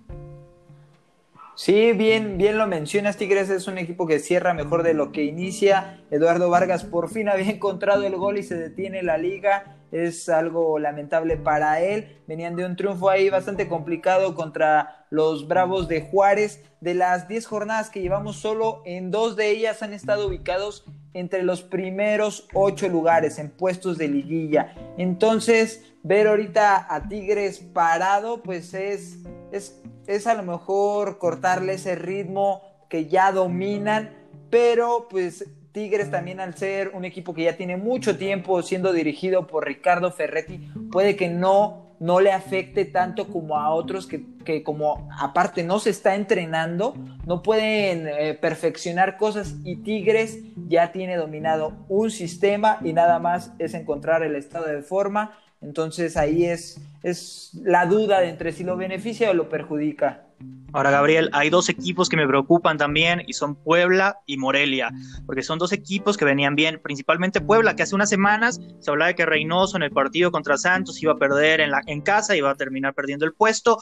Sí, 1.54 1.92
bien, 1.92 2.36
bien 2.36 2.58
lo 2.58 2.66
mencionas, 2.66 3.16
Tigres 3.16 3.50
es 3.50 3.68
un 3.68 3.78
equipo 3.78 4.08
que 4.08 4.18
cierra 4.18 4.52
mejor 4.52 4.82
de 4.82 4.94
lo 4.94 5.12
que 5.12 5.22
inicia. 5.22 6.02
Eduardo 6.10 6.50
Vargas 6.50 6.82
por 6.82 7.08
fin 7.08 7.28
había 7.28 7.52
encontrado 7.52 8.02
el 8.02 8.16
gol 8.16 8.36
y 8.36 8.42
se 8.42 8.56
detiene 8.56 9.04
la 9.04 9.16
liga. 9.16 9.76
Es 9.94 10.28
algo 10.28 10.80
lamentable 10.80 11.36
para 11.36 11.80
él. 11.80 12.18
Venían 12.26 12.56
de 12.56 12.66
un 12.66 12.74
triunfo 12.74 13.10
ahí 13.10 13.30
bastante 13.30 13.68
complicado 13.68 14.34
contra 14.34 15.06
los 15.08 15.46
Bravos 15.46 15.86
de 15.86 16.00
Juárez. 16.00 16.64
De 16.80 16.94
las 16.94 17.28
10 17.28 17.46
jornadas 17.46 17.90
que 17.90 18.00
llevamos, 18.00 18.34
solo 18.34 18.82
en 18.86 19.12
dos 19.12 19.36
de 19.36 19.50
ellas 19.50 19.84
han 19.84 19.92
estado 19.92 20.26
ubicados 20.26 20.84
entre 21.12 21.44
los 21.44 21.62
primeros 21.62 22.48
ocho 22.54 22.88
lugares 22.88 23.38
en 23.38 23.50
puestos 23.50 23.96
de 23.96 24.08
liguilla. 24.08 24.74
Entonces, 24.98 25.84
ver 26.02 26.26
ahorita 26.26 26.92
a 26.92 27.08
Tigres 27.08 27.60
parado, 27.60 28.42
pues 28.42 28.74
es, 28.74 29.18
es, 29.52 29.80
es 30.08 30.26
a 30.26 30.34
lo 30.34 30.42
mejor 30.42 31.18
cortarle 31.18 31.74
ese 31.74 31.94
ritmo 31.94 32.62
que 32.88 33.06
ya 33.06 33.30
dominan, 33.30 34.10
pero 34.50 35.06
pues 35.08 35.48
Tigres 35.74 36.08
también 36.08 36.38
al 36.38 36.54
ser 36.54 36.92
un 36.94 37.04
equipo 37.04 37.34
que 37.34 37.42
ya 37.42 37.56
tiene 37.56 37.76
mucho 37.76 38.16
tiempo 38.16 38.62
siendo 38.62 38.92
dirigido 38.92 39.48
por 39.48 39.66
Ricardo 39.66 40.12
Ferretti, 40.12 40.70
puede 40.92 41.16
que 41.16 41.28
no 41.28 41.84
no 41.98 42.20
le 42.20 42.32
afecte 42.32 42.84
tanto 42.84 43.26
como 43.28 43.56
a 43.56 43.70
otros 43.70 44.06
que, 44.06 44.62
como 44.62 45.08
aparte 45.18 45.64
no 45.64 45.78
se 45.80 45.90
está 45.90 46.14
entrenando, 46.14 46.94
no 47.26 47.42
pueden 47.42 48.06
eh, 48.06 48.34
perfeccionar 48.34 49.16
cosas 49.16 49.56
y 49.64 49.76
Tigres 49.76 50.38
ya 50.68 50.92
tiene 50.92 51.16
dominado 51.16 51.72
un 51.88 52.10
sistema 52.10 52.78
y 52.84 52.92
nada 52.92 53.18
más 53.18 53.52
es 53.58 53.74
encontrar 53.74 54.22
el 54.22 54.36
estado 54.36 54.66
de 54.66 54.82
forma. 54.82 55.38
Entonces 55.60 56.16
ahí 56.16 56.44
es, 56.44 56.80
es 57.02 57.52
la 57.62 57.86
duda 57.86 58.20
de 58.20 58.28
entre 58.28 58.52
si 58.52 58.64
lo 58.64 58.76
beneficia 58.76 59.30
o 59.30 59.34
lo 59.34 59.48
perjudica. 59.48 60.26
Ahora, 60.74 60.90
Gabriel, 60.90 61.30
hay 61.32 61.50
dos 61.50 61.68
equipos 61.68 62.08
que 62.08 62.16
me 62.16 62.26
preocupan 62.26 62.76
también 62.78 63.22
y 63.28 63.34
son 63.34 63.54
Puebla 63.54 64.18
y 64.26 64.38
Morelia, 64.38 64.90
porque 65.24 65.44
son 65.44 65.56
dos 65.60 65.72
equipos 65.72 66.16
que 66.16 66.24
venían 66.24 66.56
bien, 66.56 66.80
principalmente 66.82 67.40
Puebla, 67.40 67.76
que 67.76 67.84
hace 67.84 67.94
unas 67.94 68.10
semanas 68.10 68.60
se 68.80 68.90
hablaba 68.90 69.06
de 69.06 69.14
que 69.14 69.24
Reynoso 69.24 69.76
en 69.76 69.84
el 69.84 69.92
partido 69.92 70.32
contra 70.32 70.58
Santos 70.58 71.00
iba 71.00 71.12
a 71.12 71.16
perder 71.16 71.60
en, 71.60 71.70
la, 71.70 71.80
en 71.86 72.00
casa, 72.00 72.34
iba 72.34 72.50
a 72.50 72.56
terminar 72.56 72.92
perdiendo 72.92 73.24
el 73.24 73.34
puesto 73.34 73.78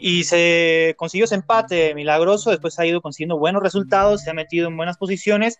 y 0.00 0.24
se 0.24 0.94
consiguió 0.96 1.26
ese 1.26 1.34
empate 1.34 1.94
milagroso, 1.94 2.48
después 2.48 2.78
ha 2.78 2.86
ido 2.86 3.02
consiguiendo 3.02 3.36
buenos 3.36 3.62
resultados, 3.62 4.22
se 4.22 4.30
ha 4.30 4.34
metido 4.34 4.68
en 4.68 4.76
buenas 4.78 4.96
posiciones 4.96 5.58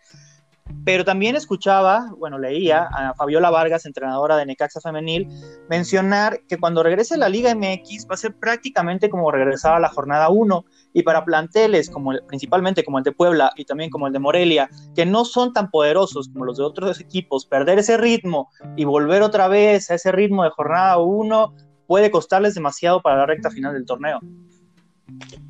pero 0.85 1.05
también 1.05 1.37
escuchaba, 1.37 2.13
bueno, 2.19 2.39
leía 2.39 2.89
a 2.93 3.15
Fabiola 3.15 3.51
Vargas, 3.51 3.87
entrenadora 3.87 4.37
de 4.37 4.47
Necaxa 4.47 4.81
Femenil, 4.81 5.29
mencionar 5.69 6.41
que 6.49 6.59
cuando 6.59 6.83
regrese 6.83 7.17
la 7.17 7.29
Liga 7.29 7.55
MX 7.55 8.07
va 8.09 8.15
a 8.15 8.17
ser 8.17 8.35
prácticamente 8.37 9.11
como 9.11 9.31
regresar 9.31 9.75
a 9.75 9.81
la 9.81 9.89
jornada 9.89 10.29
1 10.29 10.65
y 10.93 11.03
para 11.03 11.25
planteles 11.25 11.91
como 11.91 12.13
principalmente 12.27 12.85
como 12.85 12.99
el 12.99 13.05
de 13.05 13.13
Puebla 13.13 13.53
y 13.57 13.65
también 13.65 13.91
como 13.91 14.07
el 14.07 14.13
de 14.13 14.19
Morelia, 14.19 14.71
que 14.95 15.07
no 15.07 15.25
son 15.25 15.53
tan 15.53 15.71
poderosos 15.71 16.29
como 16.29 16.45
los 16.45 16.57
de 16.57 16.65
otros 16.65 17.01
equipos, 17.01 17.47
perder 17.47 17.79
ese 17.79 17.97
ritmo 17.97 18.51
y 18.77 18.85
volver 18.85 19.23
otra 19.23 19.49
vez 19.49 19.91
a 19.91 19.95
ese 19.95 20.13
ritmo 20.13 20.45
de 20.45 20.51
jornada 20.51 20.99
1 20.99 21.55
puede 21.87 22.11
costarles 22.11 22.55
demasiado 22.55 23.01
para 23.03 23.19
la 23.19 23.27
recta 23.27 23.51
final 23.51 23.73
del 23.75 23.87
torneo. 23.87 24.21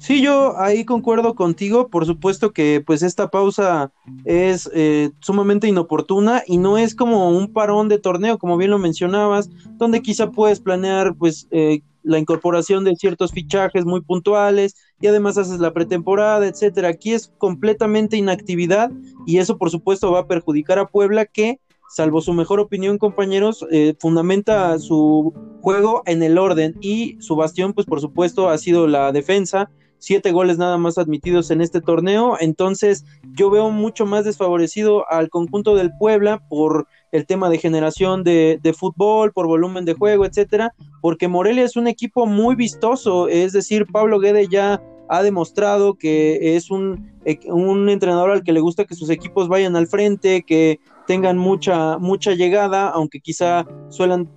Sí, 0.06 0.22
yo 0.22 0.56
ahí 0.56 0.84
concuerdo 0.84 1.34
contigo. 1.34 1.88
Por 1.88 2.06
supuesto 2.06 2.52
que 2.52 2.80
pues 2.86 3.02
esta 3.02 3.28
pausa 3.28 3.90
es 4.24 4.70
eh, 4.72 5.10
sumamente 5.18 5.66
inoportuna 5.66 6.44
y 6.46 6.58
no 6.58 6.78
es 6.78 6.94
como 6.94 7.30
un 7.30 7.52
parón 7.52 7.88
de 7.88 7.98
torneo, 7.98 8.38
como 8.38 8.56
bien 8.56 8.70
lo 8.70 8.78
mencionabas, 8.78 9.50
donde 9.78 10.02
quizá 10.02 10.30
puedes 10.30 10.60
planear 10.60 11.16
pues 11.16 11.48
eh, 11.50 11.80
la 12.04 12.20
incorporación 12.20 12.84
de 12.84 12.94
ciertos 12.94 13.32
fichajes 13.32 13.84
muy 13.84 14.00
puntuales 14.00 14.76
y 15.00 15.08
además 15.08 15.38
haces 15.38 15.58
la 15.58 15.72
pretemporada, 15.72 16.46
etcétera. 16.46 16.90
Aquí 16.90 17.12
es 17.12 17.32
completamente 17.38 18.16
inactividad 18.16 18.92
y 19.26 19.38
eso 19.38 19.58
por 19.58 19.70
supuesto 19.70 20.12
va 20.12 20.20
a 20.20 20.28
perjudicar 20.28 20.78
a 20.78 20.86
Puebla 20.86 21.26
que 21.26 21.58
salvo 21.88 22.20
su 22.20 22.32
mejor 22.32 22.60
opinión, 22.60 22.98
compañeros, 22.98 23.66
eh, 23.72 23.94
fundamenta 23.98 24.78
su 24.78 25.34
juego 25.62 26.04
en 26.06 26.22
el 26.22 26.38
orden 26.38 26.76
y 26.80 27.16
su 27.18 27.34
bastión, 27.34 27.72
pues 27.72 27.88
por 27.88 28.00
supuesto, 28.00 28.50
ha 28.50 28.58
sido 28.58 28.86
la 28.86 29.10
defensa. 29.10 29.68
Siete 30.06 30.30
goles 30.30 30.56
nada 30.56 30.78
más 30.78 30.98
admitidos 30.98 31.50
en 31.50 31.60
este 31.60 31.80
torneo. 31.80 32.36
Entonces, 32.38 33.04
yo 33.32 33.50
veo 33.50 33.70
mucho 33.70 34.06
más 34.06 34.24
desfavorecido 34.24 35.04
al 35.10 35.30
conjunto 35.30 35.74
del 35.74 35.90
Puebla 35.98 36.40
por 36.48 36.86
el 37.10 37.26
tema 37.26 37.50
de 37.50 37.58
generación 37.58 38.22
de, 38.22 38.60
de 38.62 38.72
fútbol, 38.72 39.32
por 39.32 39.48
volumen 39.48 39.84
de 39.84 39.94
juego, 39.94 40.24
etcétera, 40.24 40.72
porque 41.02 41.26
Morelia 41.26 41.64
es 41.64 41.74
un 41.74 41.88
equipo 41.88 42.24
muy 42.24 42.54
vistoso. 42.54 43.26
Es 43.26 43.52
decir, 43.52 43.84
Pablo 43.86 44.20
Guede 44.20 44.46
ya 44.46 44.80
ha 45.08 45.22
demostrado 45.24 45.94
que 45.94 46.54
es 46.54 46.70
un, 46.70 47.12
un 47.46 47.88
entrenador 47.88 48.30
al 48.30 48.44
que 48.44 48.52
le 48.52 48.60
gusta 48.60 48.84
que 48.84 48.94
sus 48.94 49.10
equipos 49.10 49.48
vayan 49.48 49.74
al 49.74 49.88
frente, 49.88 50.44
que 50.46 50.78
tengan 51.08 51.36
mucha, 51.36 51.98
mucha 51.98 52.32
llegada, 52.34 52.90
aunque 52.90 53.18
quizá 53.20 53.66
suelen, 53.88 54.28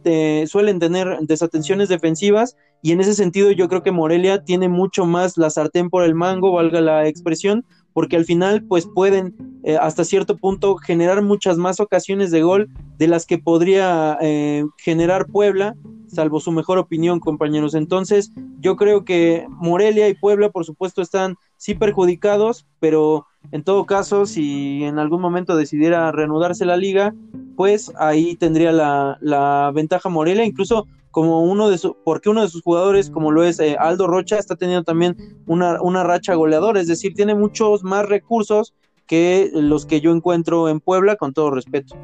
suelen 0.48 0.80
tener 0.80 1.20
desatenciones 1.22 1.90
defensivas. 1.90 2.58
Y 2.82 2.92
en 2.92 3.02
ese 3.02 3.14
sentido 3.14 3.52
yo 3.52 3.68
creo 3.68 3.84
que 3.84 3.92
Morelia 3.92 4.44
tiene 4.44 4.70
mucho 4.70 5.06
más 5.06 5.38
la 5.38 5.50
sartén 5.50 5.90
por 5.90 6.04
el 6.04 6.16
mango, 6.16 6.52
valga 6.52 6.82
la 6.82 7.08
expresión, 7.08 7.66
porque 7.94 8.16
al 8.16 8.26
final 8.26 8.64
pues 8.64 8.88
pueden 8.94 9.36
eh, 9.64 9.78
hasta 9.80 10.06
cierto 10.06 10.38
punto 10.38 10.78
generar 10.78 11.22
muchas 11.22 11.58
más 11.58 11.80
ocasiones 11.80 12.32
de 12.32 12.42
gol 12.42 12.70
de 12.98 13.08
las 13.08 13.26
que 13.26 13.38
podría 13.38 14.18
eh, 14.22 14.64
generar 14.78 15.28
Puebla, 15.28 15.76
salvo 16.08 16.40
su 16.40 16.52
mejor 16.52 16.78
opinión 16.78 17.20
compañeros. 17.20 17.74
Entonces 17.74 18.32
yo 18.60 18.76
creo 18.76 19.04
que 19.04 19.46
Morelia 19.50 20.08
y 20.08 20.14
Puebla 20.14 20.50
por 20.50 20.66
supuesto 20.66 21.02
están 21.02 21.36
sí 21.58 21.76
perjudicados, 21.76 22.66
pero 22.80 23.26
en 23.52 23.64
todo 23.64 23.86
caso, 23.86 24.26
si 24.26 24.84
en 24.84 25.00
algún 25.00 25.22
momento 25.22 25.56
decidiera 25.56 26.12
reanudarse 26.12 26.66
la 26.66 26.78
liga, 26.78 27.14
pues 27.56 27.92
ahí 27.98 28.36
tendría 28.36 28.72
la, 28.72 29.72
ventaja 29.74 30.10
Morelia, 30.10 30.46
incluso 30.46 30.88
como 31.12 31.44
uno 31.44 31.70
de 31.70 31.78
su, 31.78 31.98
porque 32.04 32.30
uno 32.30 32.42
de 32.42 32.50
sus 32.50 32.62
jugadores, 32.62 33.10
como 33.10 33.32
lo 33.32 33.44
es 33.44 33.60
eh, 33.60 33.76
Aldo 33.80 34.08
Rocha, 34.08 34.38
está 34.38 34.56
teniendo 34.56 34.84
también 34.84 35.16
una, 35.48 35.82
una 35.82 36.04
racha 36.04 36.36
goleadora, 36.36 36.80
es 36.80 36.88
decir, 36.88 37.14
tiene 37.14 37.36
muchos 37.36 37.84
más 37.84 38.08
recursos 38.08 38.74
que 39.08 39.50
los 39.54 39.86
que 39.86 40.02
yo 40.02 40.12
encuentro 40.12 40.70
en 40.70 40.80
Puebla, 40.80 41.16
con 41.16 41.34
todo 41.34 41.52
respeto. 41.52 41.96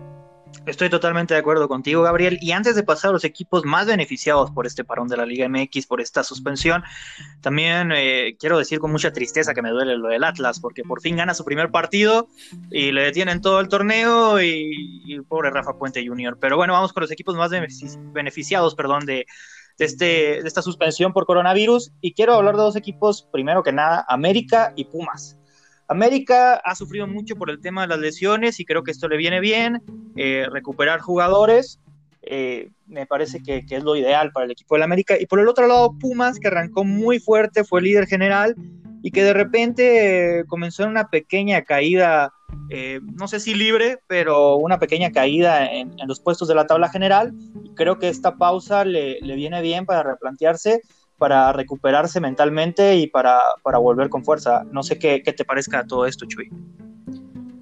Estoy 0.66 0.90
totalmente 0.90 1.34
de 1.34 1.40
acuerdo 1.40 1.68
contigo, 1.68 2.02
Gabriel. 2.02 2.40
Y 2.42 2.52
antes 2.52 2.76
de 2.76 2.84
pasar 2.84 3.10
a 3.10 3.14
los 3.14 3.24
equipos 3.24 3.66
más 3.66 3.86
beneficiados 3.86 4.52
por 4.52 4.66
este 4.66 4.84
parón 4.84 5.08
de 5.08 5.18
la 5.18 5.26
Liga 5.26 5.48
MX, 5.48 5.86
por 5.86 6.02
esta 6.02 6.24
suspensión, 6.24 6.84
también 7.42 7.92
eh, 7.92 8.36
quiero 8.40 8.58
decir 8.58 8.80
con 8.80 8.92
mucha 8.92 9.14
tristeza 9.14 9.54
que 9.54 9.62
me 9.62 9.70
duele 9.70 9.98
lo 9.98 10.08
del 10.08 10.24
Atlas, 10.24 10.60
porque 10.60 10.84
por 10.84 11.02
fin 11.02 11.16
gana 11.18 11.34
su 11.34 11.46
primer 11.46 11.70
partido 11.70 12.28
y 12.72 12.92
le 12.92 13.04
detienen 13.04 13.42
todo 13.42 13.60
el 13.60 13.68
torneo 13.68 14.42
y, 14.42 15.22
pobre 15.28 15.52
Rafa 15.52 15.78
Puente 15.78 16.06
Jr. 16.06 16.38
Pero 16.40 16.58
bueno, 16.58 16.74
vamos 16.74 16.94
con 16.94 17.02
los 17.02 17.12
equipos 17.12 17.36
más 17.36 17.52
beneficiados, 17.52 18.74
perdón, 18.76 19.06
de, 19.06 19.26
este, 19.78 20.42
de 20.42 20.48
esta 20.48 20.62
suspensión 20.62 21.14
por 21.14 21.26
coronavirus. 21.26 21.92
Y 22.02 22.14
quiero 22.14 22.34
hablar 22.34 22.56
de 22.56 22.64
dos 22.64 22.76
equipos, 22.76 23.28
primero 23.32 23.62
que 23.62 23.72
nada, 23.72 24.06
América 24.08 24.74
y 24.76 24.86
Pumas. 24.86 25.38
América 25.88 26.56
ha 26.56 26.76
sufrido 26.76 27.08
mucho 27.08 27.36
por 27.36 27.50
el 27.50 27.62
tema 27.62 27.82
de 27.82 27.88
las 27.88 28.00
lesiones 28.00 28.60
y 28.60 28.66
creo 28.66 28.84
que 28.84 28.92
esto 28.92 29.08
le 29.08 29.18
viene 29.18 29.40
bien, 29.40 29.82
eh, 30.16 30.48
recuperar 30.52 31.00
jugadores, 31.00 31.80
eh, 32.28 32.72
me 32.88 33.06
parece 33.06 33.42
que, 33.44 33.64
es 33.70 33.84
lo 33.84 33.96
ideal 33.96 34.32
para 34.32 34.46
el 34.46 34.52
equipo 34.52 34.76
del 34.76 34.84
América. 34.84 35.16
Y 35.20 35.28
por 35.28 35.40
el 35.40 35.48
otro 35.48 35.68
lado, 35.68 35.96
Pumas, 36.00 36.40
que 36.40 36.48
arrancó 36.48 36.84
muy 36.84 37.20
fuerte, 37.20 37.64
fue 37.64 37.82
líder 37.82 38.08
general 38.08 38.56
y 39.04 39.12
que 39.12 39.24
de 39.24 39.34
repente 39.34 40.44
comenzó 40.48 40.84
en 40.84 40.90
una 40.90 41.10
pequeña 41.10 41.62
caída, 41.62 42.34
eh, 42.72 43.00
no 43.04 43.28
sé 43.28 43.40
si 43.40 43.54
libre, 43.54 44.00
pero 44.08 44.56
una 44.56 44.80
pequeña 44.80 45.12
caída 45.12 45.72
en, 45.72 45.96
los 46.08 46.20
puestos 46.20 46.48
de 46.48 46.56
la 46.56 46.66
tabla 46.66 46.90
general. 46.90 47.32
Y 47.64 47.76
creo 47.76 48.00
que 48.00 48.10
esta 48.10 48.38
pausa 48.38 48.84
le, 48.84 49.20
le 49.22 49.36
viene 49.36 49.62
bien 49.62 49.86
para 49.86 50.02
replantearse 50.02 50.82
para 51.18 51.52
recuperarse 51.54 52.20
mentalmente 52.20 52.96
y 52.96 53.08
para, 53.08 53.40
volver 53.64 54.10
con 54.10 54.24
fuerza. 54.24 54.64
No 54.72 54.84
sé 54.84 55.00
qué, 55.00 55.20
te 55.20 55.46
parezca 55.46 55.86
todo 55.86 56.06
esto, 56.06 56.26
Chuy. 56.26 56.50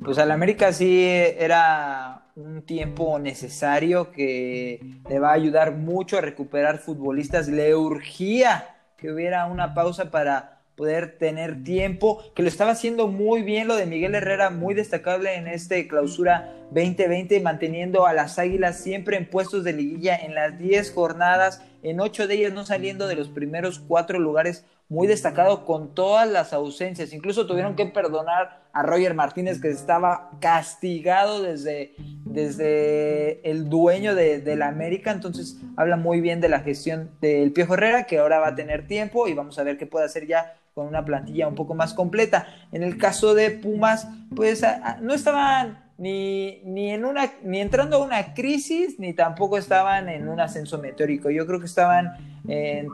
Pues 0.03 0.17
al 0.17 0.31
América 0.31 0.73
sí 0.73 1.05
era 1.05 2.25
un 2.35 2.63
tiempo 2.63 3.19
necesario 3.19 4.11
que 4.11 4.79
le 5.07 5.19
va 5.19 5.29
a 5.29 5.33
ayudar 5.33 5.75
mucho 5.75 6.17
a 6.17 6.21
recuperar 6.21 6.79
futbolistas. 6.79 7.47
Le 7.47 7.75
urgía 7.75 8.75
que 8.97 9.11
hubiera 9.11 9.45
una 9.45 9.73
pausa 9.73 10.11
para 10.11 10.52
poder 10.75 11.17
tener 11.17 11.63
tiempo, 11.63 12.23
que 12.35 12.41
lo 12.41 12.47
estaba 12.47 12.71
haciendo 12.71 13.07
muy 13.07 13.43
bien 13.43 13.67
lo 13.67 13.75
de 13.75 13.85
Miguel 13.85 14.15
Herrera, 14.15 14.49
muy 14.49 14.73
destacable 14.73 15.35
en 15.35 15.47
este 15.47 15.87
clausura 15.87 16.51
2020, 16.71 17.39
manteniendo 17.41 18.07
a 18.07 18.13
las 18.13 18.39
Águilas 18.39 18.79
siempre 18.79 19.17
en 19.17 19.29
puestos 19.29 19.63
de 19.63 19.73
liguilla 19.73 20.15
en 20.15 20.33
las 20.33 20.57
10 20.57 20.91
jornadas, 20.91 21.61
en 21.83 21.99
8 21.99 22.27
de 22.27 22.35
ellas 22.35 22.53
no 22.53 22.65
saliendo 22.65 23.07
de 23.07 23.15
los 23.15 23.29
primeros 23.29 23.79
4 23.79 24.19
lugares, 24.19 24.65
muy 24.89 25.07
destacado 25.07 25.65
con 25.65 25.93
todas 25.93 26.29
las 26.29 26.53
ausencias, 26.53 27.13
incluso 27.13 27.47
tuvieron 27.47 27.75
que 27.75 27.85
perdonar 27.85 28.63
a 28.73 28.83
Roger 28.83 29.13
Martínez 29.13 29.61
que 29.61 29.69
estaba 29.69 30.31
castigado 30.39 31.41
desde, 31.41 31.95
desde 32.33 33.47
el 33.49 33.69
dueño 33.69 34.15
de, 34.15 34.55
la 34.55 34.67
América, 34.67 35.11
entonces 35.11 35.57
habla 35.77 35.97
muy 35.97 36.19
bien 36.19 36.41
de 36.41 36.49
la 36.49 36.61
gestión 36.61 37.11
del 37.21 37.51
Piojo 37.51 37.75
Herrera, 37.75 38.05
que 38.05 38.17
ahora 38.17 38.39
va 38.39 38.49
a 38.49 38.55
tener 38.55 38.87
tiempo 38.87 39.27
y 39.27 39.33
vamos 39.33 39.59
a 39.59 39.63
ver 39.63 39.77
qué 39.77 39.85
puede 39.85 40.05
hacer 40.05 40.25
ya 40.25 40.57
con 40.73 40.87
una 40.87 41.05
plantilla 41.05 41.47
un 41.47 41.53
poco 41.53 41.75
más 41.75 41.93
completa. 41.93 42.47
En 42.71 42.81
el 42.81 42.97
caso 42.97 43.35
de 43.35 43.51
Pumas, 43.51 44.07
pues 44.35 44.65
no 45.01 45.13
estaban 45.13 45.91
ni, 45.99 46.61
ni, 46.65 46.89
en 46.89 47.05
una, 47.05 47.31
ni 47.43 47.61
entrando 47.61 47.97
a 47.97 48.03
una 48.03 48.33
crisis, 48.33 48.99
ni 48.99 49.13
tampoco 49.13 49.59
estaban 49.59 50.09
en 50.09 50.27
un 50.27 50.39
ascenso 50.39 50.79
meteórico. 50.79 51.29
Yo 51.29 51.45
creo 51.45 51.59
que 51.59 51.67
estaban 51.67 52.13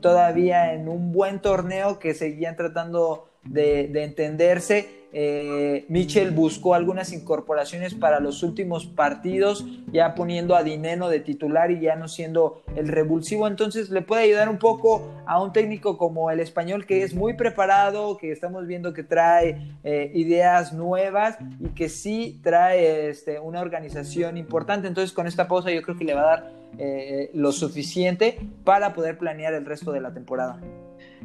todavía 0.02 0.74
en 0.74 0.90
un 0.90 1.14
buen 1.14 1.40
torneo 1.40 1.98
que 1.98 2.14
seguían 2.14 2.58
tratando 2.58 3.30
de 3.44 4.04
entenderse 4.04 4.99
eh, 5.12 5.86
Michel 5.90 6.32
buscó 6.32 6.76
algunas 6.76 7.12
incorporaciones 7.14 7.96
para 7.96 8.20
los 8.20 8.44
últimos 8.44 8.86
partidos, 8.86 9.66
ya 9.92 10.14
poniendo 10.14 10.56
a 10.56 10.64
Dineno 10.64 11.10
de 11.10 11.20
titular 11.20 11.72
y 11.72 11.80
ya 11.80 11.96
no 11.96 12.08
siendo 12.08 12.62
el 12.76 12.88
revulsivo. 12.88 13.48
Entonces 13.48 13.90
le 13.90 14.02
puede 14.02 14.24
ayudar 14.24 14.50
un 14.50 14.60
poco 14.60 15.10
a 15.26 15.42
un 15.42 15.52
técnico 15.52 15.98
como 15.98 16.30
el 16.30 16.40
español 16.40 16.86
que 16.86 17.04
es 17.04 17.16
muy 17.16 17.34
preparado, 17.34 18.18
que 18.18 18.32
estamos 18.32 18.68
viendo 18.68 18.94
que 18.94 19.04
trae 19.04 19.76
eh, 19.84 20.12
ideas 20.14 20.74
nuevas 20.74 21.38
y 21.60 21.70
que 21.70 21.90
sí 21.90 22.40
trae 22.44 23.10
este, 23.10 23.40
una 23.40 23.62
organización 23.62 24.38
importante. 24.38 24.88
Entonces 24.88 25.14
con 25.14 25.28
esta 25.28 25.48
pausa 25.48 25.72
yo 25.72 25.82
creo 25.82 25.98
que 25.98 26.06
le 26.06 26.14
va 26.14 26.22
a 26.22 26.26
dar 26.26 26.52
eh, 26.78 27.32
lo 27.34 27.52
suficiente 27.52 28.40
para 28.64 28.94
poder 28.94 29.18
planear 29.18 29.54
el 29.54 29.66
resto 29.66 29.92
de 29.92 30.02
la 30.02 30.14
temporada. 30.14 30.60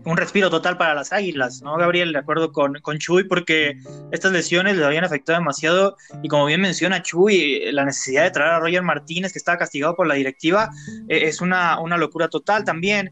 Un 0.05 0.17
respiro 0.17 0.51
total 0.51 0.77
para 0.77 0.95
las 0.95 1.13
Águilas, 1.13 1.63
¿no, 1.63 1.77
Gabriel? 1.77 2.13
De 2.13 2.19
acuerdo 2.19 2.53
con, 2.53 2.75
con 2.83 2.99
Chuy, 2.99 3.25
porque 3.25 3.79
estas 4.13 4.33
lesiones 4.33 4.77
le 4.77 4.85
habían 4.85 5.05
afectado 5.05 5.39
demasiado 5.39 5.97
y 6.23 6.29
como 6.29 6.47
bien 6.47 6.61
menciona 6.61 7.03
Chuy, 7.03 7.73
la 7.73 7.85
necesidad 7.85 8.25
de 8.25 8.31
traer 8.31 8.53
a 8.53 8.61
Roger 8.61 8.83
Martínez, 8.83 9.33
que 9.33 9.39
estaba 9.39 9.59
castigado 9.59 9.97
por 9.97 10.07
la 10.07 10.15
directiva, 10.15 10.71
eh, 11.09 11.25
es 11.25 11.41
una, 11.41 11.81
una, 11.81 11.97
locura 11.97 12.29
total 12.29 12.65
también, 12.65 13.09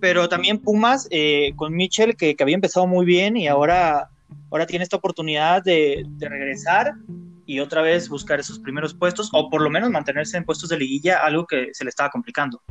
pero 0.00 0.28
también 0.28 0.58
Pumas 0.58 1.08
eh, 1.10 1.52
con 1.56 1.74
Mitchell, 1.74 2.16
que, 2.16 2.34
que, 2.34 2.42
había 2.42 2.56
empezado 2.56 2.86
muy 2.86 3.06
bien 3.06 3.36
y 3.36 3.48
ahora, 3.48 4.10
ahora 4.50 4.66
tiene 4.66 4.82
esta 4.82 4.96
oportunidad 4.96 5.62
de, 5.62 6.04
de 6.06 6.28
regresar 6.28 6.94
y 7.46 7.60
otra 7.60 7.82
vez 7.82 8.08
buscar 8.08 8.40
esos 8.40 8.58
primeros 8.58 8.94
puestos 8.94 9.30
o 9.32 9.50
por 9.50 9.60
lo 9.62 9.70
menos 9.70 9.90
mantenerse 9.90 10.36
en 10.36 10.44
puestos 10.44 10.68
de 10.68 10.78
liguilla, 10.78 11.24
algo 11.24 11.46
que 11.46 11.68
se 11.72 11.84
le 11.84 11.90
estaba 11.90 12.10
complicando. 12.10 12.62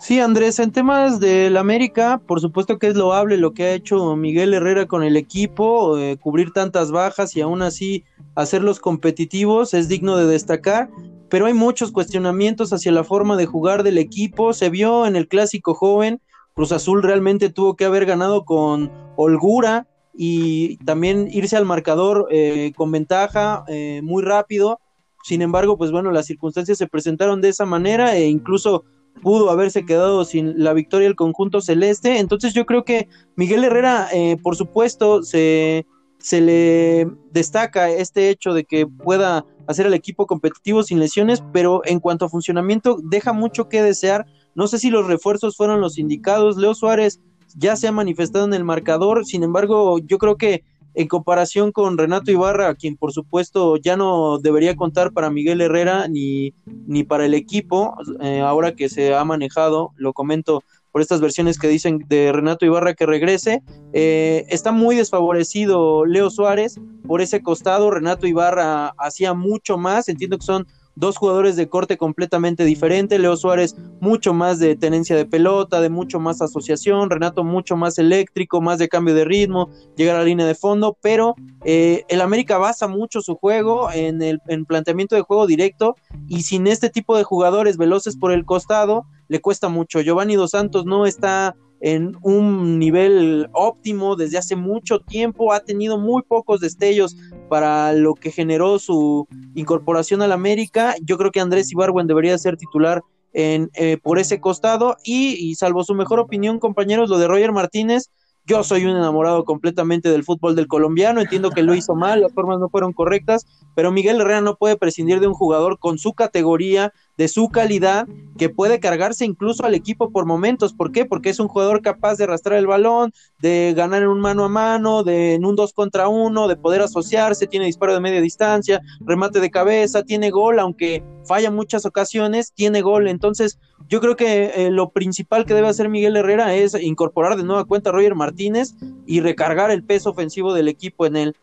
Sí, 0.00 0.20
Andrés, 0.20 0.60
en 0.60 0.70
temas 0.70 1.18
del 1.18 1.56
América, 1.56 2.22
por 2.24 2.40
supuesto 2.40 2.78
que 2.78 2.86
es 2.86 2.94
loable 2.94 3.36
lo 3.36 3.52
que 3.52 3.64
ha 3.64 3.72
hecho 3.72 4.14
Miguel 4.14 4.54
Herrera 4.54 4.86
con 4.86 5.02
el 5.02 5.16
equipo, 5.16 5.98
eh, 5.98 6.16
cubrir 6.20 6.52
tantas 6.52 6.92
bajas 6.92 7.34
y 7.34 7.40
aún 7.40 7.62
así 7.62 8.04
hacerlos 8.36 8.78
competitivos 8.78 9.74
es 9.74 9.88
digno 9.88 10.16
de 10.16 10.26
destacar, 10.26 10.88
pero 11.28 11.46
hay 11.46 11.52
muchos 11.52 11.90
cuestionamientos 11.90 12.72
hacia 12.72 12.92
la 12.92 13.02
forma 13.02 13.36
de 13.36 13.46
jugar 13.46 13.82
del 13.82 13.98
equipo. 13.98 14.52
Se 14.52 14.70
vio 14.70 15.04
en 15.04 15.16
el 15.16 15.26
clásico 15.26 15.74
joven, 15.74 16.20
Cruz 16.54 16.70
Azul 16.70 17.02
realmente 17.02 17.50
tuvo 17.50 17.74
que 17.74 17.84
haber 17.84 18.06
ganado 18.06 18.44
con 18.44 18.92
holgura 19.16 19.88
y 20.14 20.76
también 20.78 21.28
irse 21.30 21.56
al 21.56 21.64
marcador 21.64 22.28
eh, 22.30 22.72
con 22.76 22.92
ventaja 22.92 23.64
eh, 23.66 24.00
muy 24.04 24.22
rápido. 24.22 24.80
Sin 25.24 25.42
embargo, 25.42 25.76
pues 25.76 25.90
bueno, 25.90 26.12
las 26.12 26.26
circunstancias 26.26 26.78
se 26.78 26.86
presentaron 26.86 27.40
de 27.40 27.48
esa 27.48 27.64
manera 27.64 28.16
e 28.16 28.28
incluso 28.28 28.84
pudo 29.18 29.50
haberse 29.50 29.84
quedado 29.84 30.24
sin 30.24 30.62
la 30.62 30.72
victoria 30.72 31.08
del 31.08 31.16
conjunto 31.16 31.60
celeste. 31.60 32.18
Entonces 32.18 32.54
yo 32.54 32.66
creo 32.66 32.84
que 32.84 33.08
Miguel 33.36 33.64
Herrera, 33.64 34.08
eh, 34.12 34.36
por 34.42 34.56
supuesto, 34.56 35.22
se, 35.22 35.86
se 36.18 36.40
le 36.40 37.08
destaca 37.32 37.90
este 37.90 38.30
hecho 38.30 38.54
de 38.54 38.64
que 38.64 38.86
pueda 38.86 39.44
hacer 39.66 39.86
al 39.86 39.94
equipo 39.94 40.26
competitivo 40.26 40.82
sin 40.82 40.98
lesiones, 40.98 41.42
pero 41.52 41.82
en 41.84 42.00
cuanto 42.00 42.24
a 42.24 42.28
funcionamiento 42.30 42.98
deja 43.02 43.32
mucho 43.32 43.68
que 43.68 43.82
desear. 43.82 44.26
No 44.54 44.66
sé 44.66 44.78
si 44.78 44.90
los 44.90 45.06
refuerzos 45.06 45.56
fueron 45.56 45.80
los 45.80 45.98
indicados. 45.98 46.56
Leo 46.56 46.74
Suárez 46.74 47.20
ya 47.54 47.76
se 47.76 47.88
ha 47.88 47.92
manifestado 47.92 48.44
en 48.44 48.54
el 48.54 48.64
marcador, 48.64 49.24
sin 49.24 49.42
embargo, 49.42 49.98
yo 49.98 50.18
creo 50.18 50.36
que 50.36 50.64
en 50.98 51.06
comparación 51.06 51.70
con 51.70 51.96
Renato 51.96 52.32
Ibarra, 52.32 52.74
quien 52.74 52.96
por 52.96 53.12
supuesto 53.12 53.76
ya 53.76 53.96
no 53.96 54.38
debería 54.38 54.74
contar 54.74 55.12
para 55.12 55.30
Miguel 55.30 55.60
Herrera 55.60 56.08
ni, 56.08 56.54
ni 56.88 57.04
para 57.04 57.24
el 57.24 57.34
equipo, 57.34 57.94
eh, 58.20 58.40
ahora 58.40 58.74
que 58.74 58.88
se 58.88 59.14
ha 59.14 59.24
manejado, 59.24 59.92
lo 59.94 60.12
comento 60.12 60.64
por 60.90 61.00
estas 61.00 61.20
versiones 61.20 61.56
que 61.56 61.68
dicen 61.68 62.04
de 62.08 62.32
Renato 62.32 62.66
Ibarra 62.66 62.94
que 62.94 63.06
regrese, 63.06 63.62
eh, 63.92 64.44
está 64.48 64.72
muy 64.72 64.96
desfavorecido 64.96 66.04
Leo 66.04 66.30
Suárez 66.30 66.80
por 67.06 67.20
ese 67.20 67.42
costado, 67.42 67.92
Renato 67.92 68.26
Ibarra 68.26 68.92
hacía 68.98 69.34
mucho 69.34 69.78
más, 69.78 70.08
entiendo 70.08 70.36
que 70.36 70.46
son 70.46 70.66
dos 70.98 71.16
jugadores 71.16 71.56
de 71.56 71.68
corte 71.68 71.96
completamente 71.96 72.64
diferente, 72.64 73.18
Leo 73.18 73.36
Suárez 73.36 73.76
mucho 74.00 74.34
más 74.34 74.58
de 74.58 74.74
tenencia 74.74 75.16
de 75.16 75.26
pelota, 75.26 75.80
de 75.80 75.90
mucho 75.90 76.18
más 76.18 76.42
asociación, 76.42 77.08
Renato 77.08 77.44
mucho 77.44 77.76
más 77.76 77.98
eléctrico, 77.98 78.60
más 78.60 78.78
de 78.78 78.88
cambio 78.88 79.14
de 79.14 79.24
ritmo, 79.24 79.70
llegar 79.96 80.16
a 80.16 80.20
la 80.20 80.24
línea 80.24 80.46
de 80.46 80.54
fondo, 80.54 80.96
pero 81.00 81.36
eh, 81.64 82.04
el 82.08 82.20
América 82.20 82.58
basa 82.58 82.88
mucho 82.88 83.20
su 83.20 83.36
juego 83.36 83.90
en 83.92 84.22
el 84.22 84.40
en 84.48 84.64
planteamiento 84.64 85.14
de 85.14 85.22
juego 85.22 85.46
directo 85.46 85.94
y 86.26 86.42
sin 86.42 86.66
este 86.66 86.90
tipo 86.90 87.16
de 87.16 87.24
jugadores 87.24 87.76
veloces 87.76 88.16
por 88.16 88.32
el 88.32 88.44
costado 88.44 89.06
le 89.28 89.40
cuesta 89.40 89.68
mucho. 89.68 90.00
Giovanni 90.00 90.34
Dos 90.34 90.50
Santos 90.50 90.84
no 90.84 91.06
está 91.06 91.54
en 91.80 92.16
un 92.22 92.78
nivel 92.78 93.48
óptimo 93.52 94.16
desde 94.16 94.38
hace 94.38 94.56
mucho 94.56 95.00
tiempo, 95.00 95.52
ha 95.52 95.60
tenido 95.60 95.98
muy 95.98 96.22
pocos 96.22 96.60
destellos 96.60 97.16
para 97.48 97.92
lo 97.92 98.14
que 98.14 98.30
generó 98.30 98.78
su 98.78 99.26
incorporación 99.54 100.22
al 100.22 100.32
América. 100.32 100.94
Yo 101.02 101.18
creo 101.18 101.30
que 101.30 101.40
Andrés 101.40 101.70
Ibarwen 101.72 102.06
debería 102.06 102.36
ser 102.38 102.56
titular 102.56 103.02
en, 103.32 103.70
eh, 103.74 103.98
por 104.02 104.18
ese 104.18 104.40
costado 104.40 104.96
y, 105.04 105.34
y, 105.34 105.54
salvo 105.54 105.84
su 105.84 105.94
mejor 105.94 106.18
opinión, 106.18 106.58
compañeros, 106.58 107.10
lo 107.10 107.18
de 107.18 107.28
Roger 107.28 107.52
Martínez. 107.52 108.10
Yo 108.46 108.64
soy 108.64 108.86
un 108.86 108.96
enamorado 108.96 109.44
completamente 109.44 110.10
del 110.10 110.24
fútbol 110.24 110.56
del 110.56 110.68
colombiano, 110.68 111.20
entiendo 111.20 111.50
que 111.50 111.62
lo 111.62 111.74
hizo 111.74 111.94
mal, 111.94 112.22
las 112.22 112.32
formas 112.32 112.58
no 112.58 112.70
fueron 112.70 112.94
correctas, 112.94 113.44
pero 113.74 113.92
Miguel 113.92 114.22
Herrera 114.22 114.40
no 114.40 114.56
puede 114.56 114.78
prescindir 114.78 115.20
de 115.20 115.26
un 115.26 115.34
jugador 115.34 115.78
con 115.78 115.98
su 115.98 116.14
categoría, 116.14 116.94
de 117.18 117.28
su 117.28 117.48
calidad, 117.48 118.06
que 118.38 118.48
puede 118.48 118.78
cargarse 118.78 119.24
incluso 119.24 119.66
al 119.66 119.74
equipo 119.74 120.10
por 120.10 120.24
momentos. 120.24 120.72
¿Por 120.72 120.92
qué? 120.92 121.04
Porque 121.04 121.30
es 121.30 121.40
un 121.40 121.48
jugador 121.48 121.82
capaz 121.82 122.16
de 122.16 122.24
arrastrar 122.24 122.56
el 122.56 122.68
balón, 122.68 123.12
de 123.40 123.74
ganar 123.76 124.02
en 124.02 124.08
un 124.08 124.20
mano 124.20 124.44
a 124.44 124.48
mano, 124.48 125.02
de 125.02 125.34
en 125.34 125.44
un 125.44 125.56
dos 125.56 125.72
contra 125.72 126.08
uno, 126.08 126.46
de 126.46 126.56
poder 126.56 126.80
asociarse, 126.80 127.48
tiene 127.48 127.66
disparo 127.66 127.92
de 127.92 128.00
media 128.00 128.20
distancia, 128.20 128.80
remate 129.00 129.40
de 129.40 129.50
cabeza, 129.50 130.04
tiene 130.04 130.30
gol, 130.30 130.60
aunque 130.60 131.02
falla 131.26 131.50
muchas 131.50 131.84
ocasiones, 131.84 132.52
tiene 132.54 132.80
gol. 132.80 133.08
Entonces, 133.08 133.58
yo 133.88 134.00
creo 134.00 134.14
que 134.14 134.52
eh, 134.54 134.70
lo 134.70 134.90
principal 134.90 135.44
que 135.44 135.54
debe 135.54 135.66
hacer 135.66 135.88
Miguel 135.88 136.16
Herrera 136.16 136.54
es 136.54 136.80
incorporar 136.80 137.36
de 137.36 137.42
nueva 137.42 137.64
cuenta 137.64 137.90
a 137.90 137.92
Roger 137.92 138.14
Martínez 138.14 138.76
y 139.06 139.20
recargar 139.20 139.72
el 139.72 139.82
peso 139.82 140.10
ofensivo 140.10 140.54
del 140.54 140.68
equipo 140.68 141.04
en 141.04 141.16
él 141.16 141.36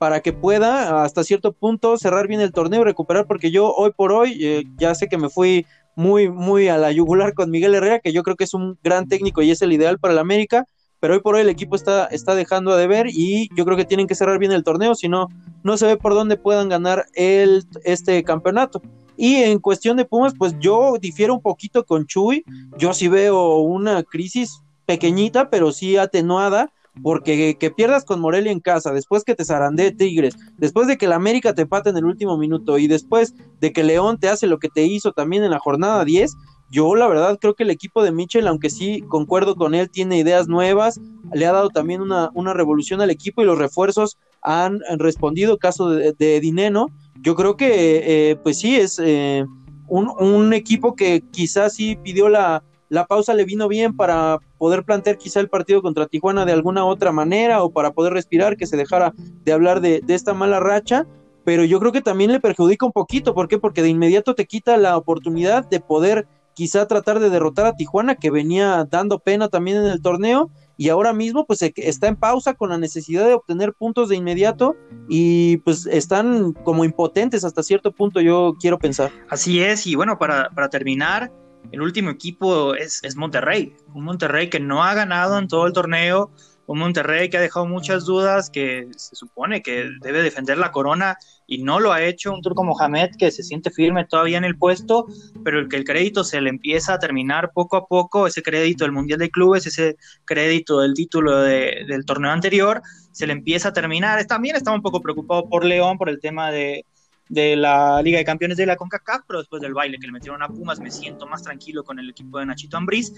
para 0.00 0.20
que 0.20 0.32
pueda 0.32 1.04
hasta 1.04 1.24
cierto 1.24 1.52
punto 1.52 1.98
cerrar 1.98 2.26
bien 2.26 2.40
el 2.40 2.52
torneo 2.52 2.84
recuperar, 2.84 3.26
porque 3.26 3.50
yo 3.50 3.70
hoy 3.74 3.90
por 3.94 4.12
hoy 4.12 4.38
eh, 4.40 4.64
ya 4.78 4.94
sé 4.94 5.08
que 5.08 5.18
me 5.18 5.28
fui 5.28 5.66
muy, 5.94 6.30
muy 6.30 6.68
a 6.68 6.78
la 6.78 6.90
yugular 6.90 7.34
con 7.34 7.50
Miguel 7.50 7.74
Herrera, 7.74 7.98
que 7.98 8.10
yo 8.10 8.22
creo 8.22 8.34
que 8.34 8.44
es 8.44 8.54
un 8.54 8.78
gran 8.82 9.08
técnico 9.08 9.42
y 9.42 9.50
es 9.50 9.60
el 9.60 9.74
ideal 9.74 9.98
para 9.98 10.14
el 10.14 10.18
América, 10.18 10.64
pero 11.00 11.12
hoy 11.12 11.20
por 11.20 11.34
hoy 11.34 11.42
el 11.42 11.50
equipo 11.50 11.76
está, 11.76 12.06
está 12.06 12.34
dejando 12.34 12.74
de 12.78 12.86
ver 12.86 13.08
y 13.10 13.50
yo 13.54 13.66
creo 13.66 13.76
que 13.76 13.84
tienen 13.84 14.06
que 14.06 14.14
cerrar 14.14 14.38
bien 14.38 14.52
el 14.52 14.64
torneo, 14.64 14.94
si 14.94 15.06
no, 15.06 15.28
no 15.64 15.76
se 15.76 15.84
ve 15.84 15.98
por 15.98 16.14
dónde 16.14 16.38
puedan 16.38 16.70
ganar 16.70 17.04
el, 17.12 17.66
este 17.84 18.24
campeonato. 18.24 18.80
Y 19.18 19.34
en 19.34 19.58
cuestión 19.58 19.98
de 19.98 20.06
Pumas, 20.06 20.32
pues 20.32 20.54
yo 20.60 20.94
difiero 20.98 21.34
un 21.34 21.42
poquito 21.42 21.84
con 21.84 22.06
Chuy, 22.06 22.42
yo 22.78 22.94
sí 22.94 23.08
veo 23.08 23.58
una 23.58 24.02
crisis 24.02 24.62
pequeñita, 24.86 25.50
pero 25.50 25.72
sí 25.72 25.98
atenuada, 25.98 26.72
porque 27.02 27.56
que 27.58 27.70
pierdas 27.70 28.04
con 28.04 28.20
Morelia 28.20 28.52
en 28.52 28.60
casa, 28.60 28.92
después 28.92 29.24
que 29.24 29.34
te 29.34 29.44
zarandee 29.44 29.92
Tigres, 29.92 30.36
después 30.58 30.86
de 30.86 30.98
que 30.98 31.08
la 31.08 31.16
América 31.16 31.54
te 31.54 31.62
empate 31.62 31.90
en 31.90 31.96
el 31.96 32.04
último 32.04 32.36
minuto 32.36 32.78
y 32.78 32.86
después 32.86 33.34
de 33.60 33.72
que 33.72 33.84
León 33.84 34.18
te 34.18 34.28
hace 34.28 34.46
lo 34.46 34.58
que 34.58 34.68
te 34.68 34.84
hizo 34.84 35.12
también 35.12 35.44
en 35.44 35.50
la 35.50 35.58
jornada 35.58 36.04
10, 36.04 36.36
yo 36.70 36.94
la 36.94 37.08
verdad 37.08 37.38
creo 37.40 37.54
que 37.54 37.64
el 37.64 37.70
equipo 37.70 38.02
de 38.02 38.12
Mitchell, 38.12 38.46
aunque 38.46 38.70
sí 38.70 39.02
concuerdo 39.08 39.56
con 39.56 39.74
él, 39.74 39.90
tiene 39.90 40.18
ideas 40.18 40.46
nuevas, 40.46 41.00
le 41.32 41.46
ha 41.46 41.52
dado 41.52 41.70
también 41.70 42.00
una, 42.00 42.30
una 42.34 42.54
revolución 42.54 43.00
al 43.00 43.10
equipo 43.10 43.42
y 43.42 43.46
los 43.46 43.58
refuerzos 43.58 44.18
han 44.42 44.80
respondido, 44.98 45.58
caso 45.58 45.90
de, 45.90 46.12
de 46.12 46.40
Dineno, 46.40 46.86
yo 47.20 47.34
creo 47.34 47.56
que 47.56 48.30
eh, 48.30 48.36
pues 48.36 48.58
sí 48.58 48.76
es 48.76 49.00
eh, 49.02 49.44
un, 49.88 50.10
un 50.18 50.52
equipo 50.52 50.94
que 50.94 51.22
quizás 51.32 51.74
sí 51.74 51.96
pidió 51.96 52.28
la, 52.28 52.62
la 52.90 53.06
pausa 53.06 53.32
le 53.34 53.44
vino 53.44 53.68
bien 53.68 53.96
para 53.96 54.40
poder 54.58 54.84
plantear 54.84 55.16
quizá 55.16 55.40
el 55.40 55.48
partido 55.48 55.80
contra 55.80 56.06
Tijuana 56.06 56.44
de 56.44 56.52
alguna 56.52 56.84
otra 56.84 57.12
manera 57.12 57.62
o 57.62 57.70
para 57.70 57.92
poder 57.92 58.12
respirar, 58.12 58.56
que 58.56 58.66
se 58.66 58.76
dejara 58.76 59.14
de 59.16 59.52
hablar 59.52 59.80
de, 59.80 60.02
esta 60.08 60.34
mala 60.34 60.60
racha, 60.60 61.06
pero 61.44 61.64
yo 61.64 61.78
creo 61.78 61.92
que 61.92 62.02
también 62.02 62.32
le 62.32 62.40
perjudica 62.40 62.84
un 62.84 62.92
poquito, 62.92 63.32
¿por 63.32 63.48
qué? 63.48 63.58
Porque 63.58 63.82
de 63.82 63.88
inmediato 63.88 64.34
te 64.34 64.44
quita 64.44 64.76
la 64.76 64.96
oportunidad 64.96 65.66
de 65.68 65.80
poder 65.80 66.26
quizá 66.52 66.86
tratar 66.86 67.20
de 67.20 67.30
derrotar 67.30 67.64
a 67.66 67.76
Tijuana, 67.76 68.16
que 68.16 68.30
venía 68.30 68.86
dando 68.90 69.20
pena 69.20 69.48
también 69.48 69.78
en 69.78 69.86
el 69.86 70.02
torneo, 70.02 70.50
y 70.76 70.88
ahora 70.88 71.12
mismo 71.12 71.46
pues 71.46 71.62
está 71.62 72.08
en 72.08 72.16
pausa 72.16 72.54
con 72.54 72.70
la 72.70 72.78
necesidad 72.78 73.26
de 73.26 73.34
obtener 73.34 73.74
puntos 73.74 74.08
de 74.08 74.16
inmediato. 74.16 74.76
Y 75.10 75.58
pues 75.58 75.84
están 75.84 76.54
como 76.54 76.86
impotentes 76.86 77.44
hasta 77.44 77.62
cierto 77.62 77.92
punto 77.92 78.22
yo 78.22 78.54
quiero 78.58 78.78
pensar. 78.78 79.10
Así 79.28 79.60
es, 79.60 79.86
y 79.86 79.94
bueno, 79.94 80.18
para, 80.18 80.48
para 80.48 80.70
terminar, 80.70 81.30
el 81.72 81.82
último 81.82 82.10
equipo 82.10 82.74
es, 82.74 83.02
Monterrey, 83.16 83.74
un 83.94 84.04
Monterrey 84.04 84.50
que 84.50 84.60
no 84.60 84.82
ha 84.82 84.94
ganado 84.94 85.38
en 85.38 85.48
todo 85.48 85.66
el 85.66 85.72
torneo, 85.72 86.30
un 86.66 86.78
Monterrey 86.78 87.28
que 87.28 87.36
ha 87.36 87.40
dejado 87.40 87.66
muchas 87.66 88.04
dudas, 88.04 88.48
que 88.48 88.88
se 88.96 89.16
supone 89.16 89.62
que 89.62 89.88
debe 90.00 90.22
defender 90.22 90.56
la 90.58 90.70
corona 90.70 91.16
y 91.46 91.62
no 91.62 91.80
lo 91.80 91.92
ha 91.92 92.02
hecho, 92.02 92.32
un 92.32 92.42
turco 92.42 92.62
Mohamed 92.62 93.10
que 93.18 93.32
se 93.32 93.42
siente 93.42 93.70
firme 93.70 94.04
todavía 94.04 94.38
en 94.38 94.44
el 94.44 94.56
puesto, 94.56 95.06
pero 95.44 95.58
el 95.58 95.68
que 95.68 95.76
el 95.76 95.84
crédito 95.84 96.22
se 96.22 96.40
le 96.40 96.48
empieza 96.48 96.94
a 96.94 96.98
terminar 97.00 97.50
poco 97.52 97.76
a 97.76 97.86
poco, 97.86 98.28
ese 98.28 98.42
crédito 98.42 98.84
del 98.84 98.92
Mundial 98.92 99.18
de 99.18 99.30
Clubes, 99.30 99.66
ese 99.66 99.96
crédito 100.24 100.80
del 100.80 100.94
título 100.94 101.40
del 101.40 102.04
torneo 102.04 102.30
anterior, 102.30 102.82
se 103.10 103.26
le 103.26 103.32
empieza 103.32 103.70
a 103.70 103.72
terminar. 103.72 104.24
También 104.26 104.54
estaba 104.54 104.76
un 104.76 104.82
poco 104.82 105.00
preocupado 105.00 105.48
por 105.48 105.64
León, 105.64 105.98
por 105.98 106.08
el 106.08 106.20
tema 106.20 106.52
de, 106.52 106.84
de 107.30 107.56
la 107.56 108.02
Liga 108.02 108.18
de 108.18 108.24
Campeones 108.24 108.58
de 108.58 108.66
la 108.66 108.76
CONCACAF, 108.76 109.22
pero 109.26 109.38
después 109.38 109.62
del 109.62 109.72
baile 109.72 109.98
que 109.98 110.06
le 110.06 110.12
metieron 110.12 110.42
a 110.42 110.48
Pumas 110.48 110.80
me 110.80 110.90
siento 110.90 111.26
más 111.26 111.42
tranquilo 111.42 111.84
con 111.84 111.98
el 111.98 112.10
equipo 112.10 112.38
de 112.38 112.46
Nachito 112.46 112.76
Ambriz. 112.76 113.12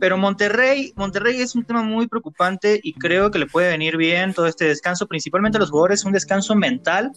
Pero 0.00 0.16
Monterrey, 0.16 0.92
Monterrey 0.96 1.40
es 1.40 1.54
un 1.54 1.64
tema 1.64 1.82
muy 1.82 2.06
preocupante 2.06 2.80
y 2.82 2.94
creo 2.94 3.30
que 3.30 3.40
le 3.40 3.46
puede 3.46 3.68
venir 3.68 3.96
bien 3.96 4.32
todo 4.32 4.46
este 4.46 4.64
descanso, 4.64 5.06
principalmente 5.08 5.58
a 5.58 5.60
los 5.60 5.70
jugadores, 5.70 6.04
un 6.04 6.12
descanso 6.12 6.54
mental 6.54 7.12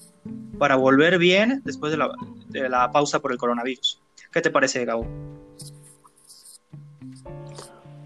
para 0.57 0.75
volver 0.75 1.19
bien 1.19 1.61
después 1.63 1.91
de 1.91 1.99
la, 1.99 2.09
de 2.49 2.67
la 2.67 2.91
pausa 2.91 3.19
por 3.19 3.31
el 3.31 3.37
coronavirus. 3.37 4.01
¿Qué 4.31 4.41
te 4.41 4.49
parece, 4.49 4.83
Gabo? 4.83 5.07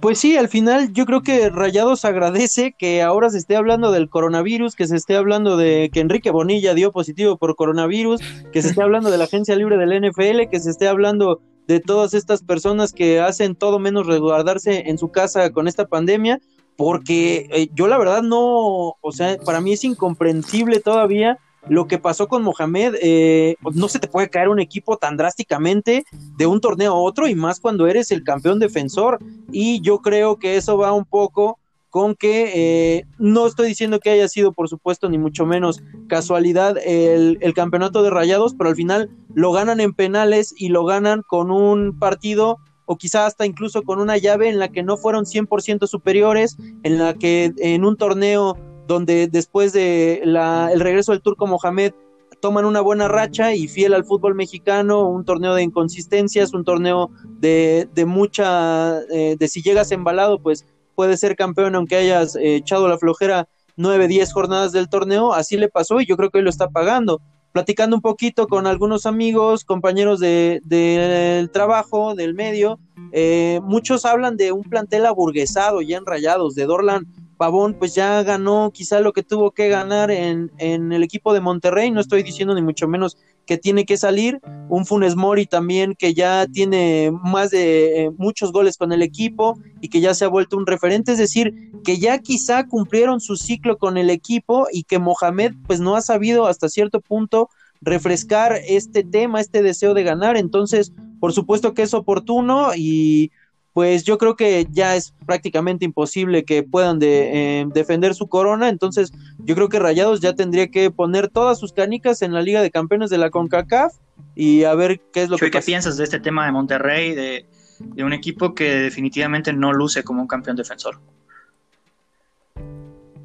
Pues 0.06 0.20
sí, 0.20 0.38
al 0.38 0.50
final 0.50 0.94
yo 0.94 1.08
creo 1.08 1.24
que 1.24 1.50
Rayados 1.50 2.06
agradece 2.06 2.76
que 2.78 3.02
ahora 3.02 3.32
se 3.32 3.40
esté 3.40 3.56
hablando 3.56 3.92
del 3.92 4.08
coronavirus, 4.08 4.76
que 4.76 4.86
se 4.86 4.96
esté 4.96 5.16
hablando 5.16 5.58
de 5.58 5.90
que 5.92 6.00
Enrique 6.00 6.30
Bonilla 6.30 6.76
dio 6.76 6.92
positivo 6.92 7.38
por 7.38 7.56
coronavirus, 7.56 8.22
que 8.54 8.62
se 8.62 8.68
esté 8.68 8.84
hablando 8.84 9.10
de 9.10 9.18
la 9.18 9.24
agencia 9.24 9.56
libre 9.56 9.78
del 9.78 10.00
NFL, 10.00 10.48
que 10.52 10.60
se 10.60 10.70
esté 10.70 10.88
hablando 10.88 11.42
de 11.68 11.80
todas 11.80 12.14
estas 12.14 12.44
personas 12.44 12.94
que 12.94 13.20
hacen 13.20 13.56
todo 13.56 13.80
menos 13.80 14.06
resguardarse 14.06 14.92
en 14.92 15.00
su 15.00 15.10
casa 15.10 15.50
con 15.50 15.68
esta 15.68 15.88
pandemia, 15.88 16.40
porque 16.78 17.48
eh, 17.50 17.70
yo 17.74 17.88
la 17.88 17.98
verdad 17.98 18.22
no, 18.22 18.98
o 19.02 19.12
sea, 19.12 19.38
para 19.44 19.60
mí 19.60 19.74
es 19.74 19.84
incomprensible 19.84 20.82
todavía 20.82 21.40
lo 21.68 21.88
que 21.88 21.98
pasó 21.98 22.28
con 22.28 22.44
Mohamed, 22.44 22.96
eh, 23.02 23.56
no 23.74 23.88
se 23.88 24.00
te 24.00 24.08
puede 24.08 24.30
caer 24.30 24.50
un 24.50 24.60
equipo 24.60 24.98
tan 24.98 25.18
drásticamente 25.18 26.06
de 26.38 26.46
un 26.46 26.62
torneo 26.62 26.94
a 26.94 27.00
otro 27.00 27.28
y 27.28 27.36
más 27.36 27.60
cuando 27.60 27.88
eres 27.88 28.12
el 28.12 28.24
campeón 28.24 28.60
defensor. 28.60 29.20
Y 29.52 29.82
yo 29.82 30.00
creo 30.00 30.38
que 30.38 30.58
eso 30.58 30.78
va 30.78 30.94
un 30.94 31.06
poco 31.06 31.60
con 31.90 32.14
que 32.14 32.52
eh, 32.54 33.06
no 33.18 33.48
estoy 33.48 33.70
diciendo 33.70 34.00
que 34.00 34.10
haya 34.10 34.28
sido, 34.28 34.52
por 34.52 34.68
supuesto, 34.68 35.10
ni 35.10 35.18
mucho 35.18 35.46
menos 35.46 35.82
casualidad 36.08 36.78
el, 36.78 37.38
el, 37.40 37.54
campeonato 37.54 38.04
de 38.04 38.10
Rayados, 38.10 38.54
pero 38.54 38.70
al 38.70 38.76
final 38.76 39.10
lo 39.34 39.54
ganan 39.54 39.80
en 39.80 39.94
penales 39.94 40.54
y 40.58 40.68
lo 40.68 40.84
ganan 40.84 41.22
con 41.26 41.52
un 41.52 41.98
partido 41.98 42.58
o 42.86 42.98
quizá 42.98 43.26
hasta 43.26 43.46
incluso 43.46 43.84
con 43.84 44.00
una 44.00 44.18
llave 44.18 44.50
en 44.50 44.60
la 44.60 44.70
que 44.70 44.84
no 44.84 44.98
fueron 44.98 45.26
100% 45.26 45.88
superiores, 45.88 46.58
en 46.84 47.00
la 47.00 47.14
que 47.14 47.54
en 47.58 47.86
un 47.86 47.98
torneo 47.98 48.58
donde 48.88 49.28
después 49.28 49.74
de 49.74 50.22
el 50.24 50.80
regreso 50.80 51.12
del 51.12 51.22
turco 51.22 51.48
Mohamed 51.48 51.94
toman 52.40 52.66
una 52.66 52.82
buena 52.82 53.08
racha 53.08 53.56
y 53.56 53.68
fiel 53.68 53.94
al 53.94 54.06
fútbol 54.06 54.36
mexicano, 54.36 55.10
un 55.10 55.26
torneo 55.26 55.56
de 55.56 55.64
inconsistencias, 55.64 56.54
un 56.54 56.64
torneo 56.64 57.10
de, 57.40 57.88
mucha, 58.06 59.00
eh, 59.12 59.36
de 59.38 59.48
si 59.48 59.62
llegas 59.62 59.92
embalado, 59.92 60.40
pues 60.40 60.66
puedes 60.96 61.20
ser 61.20 61.36
campeón 61.36 61.76
aunque 61.76 61.96
hayas 61.96 62.36
eh, 62.36 62.56
echado 62.58 62.88
la 62.88 62.98
flojera 62.98 63.48
nueve, 63.78 64.08
diez 64.08 64.32
jornadas 64.32 64.72
del 64.72 64.90
torneo, 64.90 65.34
así 65.34 65.58
le 65.58 65.70
pasó 65.70 66.00
y 66.00 66.06
yo 66.06 66.18
creo 66.18 66.30
que 66.30 66.38
hoy 66.38 66.44
lo 66.44 66.50
está 66.50 66.70
pagando. 66.70 67.22
Platicando 67.52 67.96
un 67.96 68.02
poquito 68.02 68.48
con 68.48 68.68
algunos 68.68 69.06
amigos, 69.06 69.64
compañeros 69.64 70.20
del 70.20 70.62
de, 70.66 71.50
trabajo, 71.54 72.14
del 72.14 72.34
medio, 72.34 72.80
eh, 73.14 73.62
muchos 73.64 74.04
hablan 74.04 74.36
de 74.36 74.52
un 74.52 74.64
plantel 74.64 75.06
aburguesado 75.06 75.82
ya 75.82 75.98
en 75.98 76.06
rayados, 76.06 76.54
de 76.56 76.66
Dorlan 76.66 77.08
Pavón 77.38 77.76
pues 77.78 77.94
ya 77.96 78.24
ganó 78.24 78.72
quizá 78.74 79.00
lo 79.00 79.14
que 79.14 79.24
tuvo 79.24 79.52
que 79.52 79.70
ganar 79.70 80.12
en, 80.12 80.52
en, 80.58 80.92
el 80.92 81.04
equipo 81.04 81.34
de 81.34 81.42
Monterrey, 81.42 81.92
no 81.92 82.02
estoy 82.02 82.24
diciendo 82.24 82.56
ni 82.56 82.62
mucho 82.62 82.88
menos 82.88 83.18
que 83.46 83.58
tiene 83.58 83.86
que 83.86 83.98
salir, 83.98 84.40
un 84.70 84.86
Funes 84.86 85.16
Mori 85.16 85.46
también 85.46 85.96
que 85.96 86.14
ya 86.14 86.48
tiene 86.48 87.12
más 87.24 87.52
de 87.52 88.06
eh, 88.06 88.12
muchos 88.18 88.52
goles 88.52 88.78
con 88.78 88.92
el 88.92 89.02
equipo 89.02 89.60
y 89.82 89.90
que 89.90 90.02
ya 90.02 90.14
se 90.14 90.26
ha 90.26 90.30
vuelto 90.30 90.58
un 90.58 90.66
referente, 90.66 91.12
es 91.12 91.18
decir, 91.18 91.72
que 91.84 91.98
ya 91.98 92.20
quizá 92.20 92.68
cumplieron 92.68 93.20
su 93.20 93.36
ciclo 93.36 93.78
con 93.78 93.98
el 93.98 94.10
equipo 94.10 94.68
y 94.72 94.84
que 94.84 95.00
Mohamed 95.00 95.54
pues 95.68 95.80
no 95.80 95.96
ha 95.96 96.02
sabido 96.02 96.48
hasta 96.48 96.70
cierto 96.70 97.02
punto 97.02 97.50
refrescar 97.82 98.60
este 98.68 99.04
tema, 99.04 99.42
este 99.42 99.62
deseo 99.62 99.94
de 99.94 100.04
ganar, 100.04 100.38
entonces 100.38 100.92
por 101.20 101.34
supuesto 101.34 101.74
que 101.74 101.84
es 101.84 101.94
oportuno 101.94 102.72
y 102.76 103.32
pues 103.76 104.06
yo 104.06 104.18
creo 104.18 104.38
que 104.38 104.68
ya 104.72 104.96
es 104.96 105.14
prácticamente 105.26 105.84
imposible 105.84 106.46
que 106.46 106.64
puedan 106.64 106.98
de, 106.98 107.60
eh, 107.60 107.66
defender 107.74 108.16
su 108.16 108.30
corona, 108.30 108.70
entonces 108.70 109.12
yo 109.40 109.54
creo 109.54 109.68
que 109.68 109.80
Rayados 109.80 110.22
ya 110.22 110.34
tendría 110.34 110.70
que 110.70 110.92
poner 110.92 111.28
todas 111.28 111.60
sus 111.60 111.74
canicas 111.74 112.22
en 112.22 112.32
la 112.32 112.42
Liga 112.42 112.62
de 112.62 112.72
Campeones 112.72 113.10
de 113.10 113.18
la 113.18 113.30
CONCACAF 113.32 113.94
y 114.34 114.64
a 114.64 114.74
ver 114.76 115.02
qué 115.12 115.24
es 115.24 115.30
lo 115.30 115.38
que 115.38 115.52
¿Qué 115.52 115.60
piensas 115.60 115.98
de 115.98 116.06
este 116.06 116.22
tema 116.22 116.46
de 116.46 116.54
Monterrey, 116.54 117.14
de, 117.16 117.48
de 117.80 118.04
un 118.06 118.14
equipo 118.14 118.56
que 118.56 118.76
definitivamente 118.76 119.52
no 119.52 119.74
luce 119.74 120.04
como 120.04 120.22
un 120.22 120.28
campeón 120.30 120.56
defensor? 120.56 120.98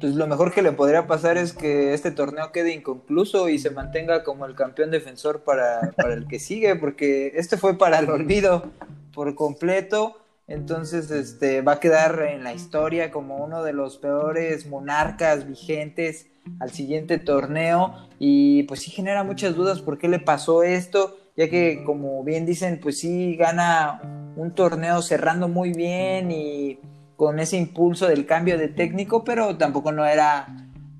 pues 0.01 0.15
lo 0.15 0.27
mejor 0.27 0.51
que 0.51 0.63
le 0.63 0.73
podría 0.73 1.07
pasar 1.07 1.37
es 1.37 1.53
que 1.53 1.93
este 1.93 2.11
torneo 2.11 2.51
quede 2.51 2.73
inconcluso 2.73 3.47
y 3.47 3.57
se 3.57 3.69
mantenga 3.69 4.23
como 4.23 4.45
el 4.47 4.55
campeón 4.55 4.91
defensor 4.91 5.43
para, 5.43 5.93
para 5.95 6.15
el 6.15 6.27
que 6.27 6.39
sigue, 6.39 6.75
porque 6.75 7.31
este 7.35 7.55
fue 7.55 7.77
para 7.77 7.99
el 7.99 8.09
olvido 8.09 8.71
por 9.13 9.33
completo. 9.35 10.20
Entonces, 10.51 11.09
este, 11.11 11.61
va 11.61 11.73
a 11.73 11.79
quedar 11.79 12.23
en 12.29 12.43
la 12.43 12.53
historia 12.53 13.09
como 13.09 13.37
uno 13.37 13.63
de 13.63 13.71
los 13.71 13.97
peores 13.97 14.67
monarcas 14.67 15.47
vigentes 15.47 16.27
al 16.59 16.71
siguiente 16.71 17.19
torneo. 17.19 17.95
Y 18.19 18.63
pues 18.63 18.81
sí 18.81 18.91
genera 18.91 19.23
muchas 19.23 19.55
dudas 19.55 19.81
por 19.81 19.97
qué 19.97 20.09
le 20.09 20.19
pasó 20.19 20.63
esto, 20.63 21.17
ya 21.37 21.49
que 21.49 21.83
como 21.85 22.23
bien 22.25 22.45
dicen, 22.45 22.81
pues 22.81 22.99
sí 22.99 23.37
gana 23.37 24.33
un 24.35 24.53
torneo 24.53 25.01
cerrando 25.01 25.47
muy 25.47 25.71
bien 25.71 26.31
y 26.31 26.79
con 27.15 27.39
ese 27.39 27.55
impulso 27.55 28.07
del 28.07 28.25
cambio 28.25 28.57
de 28.57 28.67
técnico, 28.67 29.23
pero 29.23 29.57
tampoco 29.57 29.93
no 29.93 30.05
era, 30.05 30.47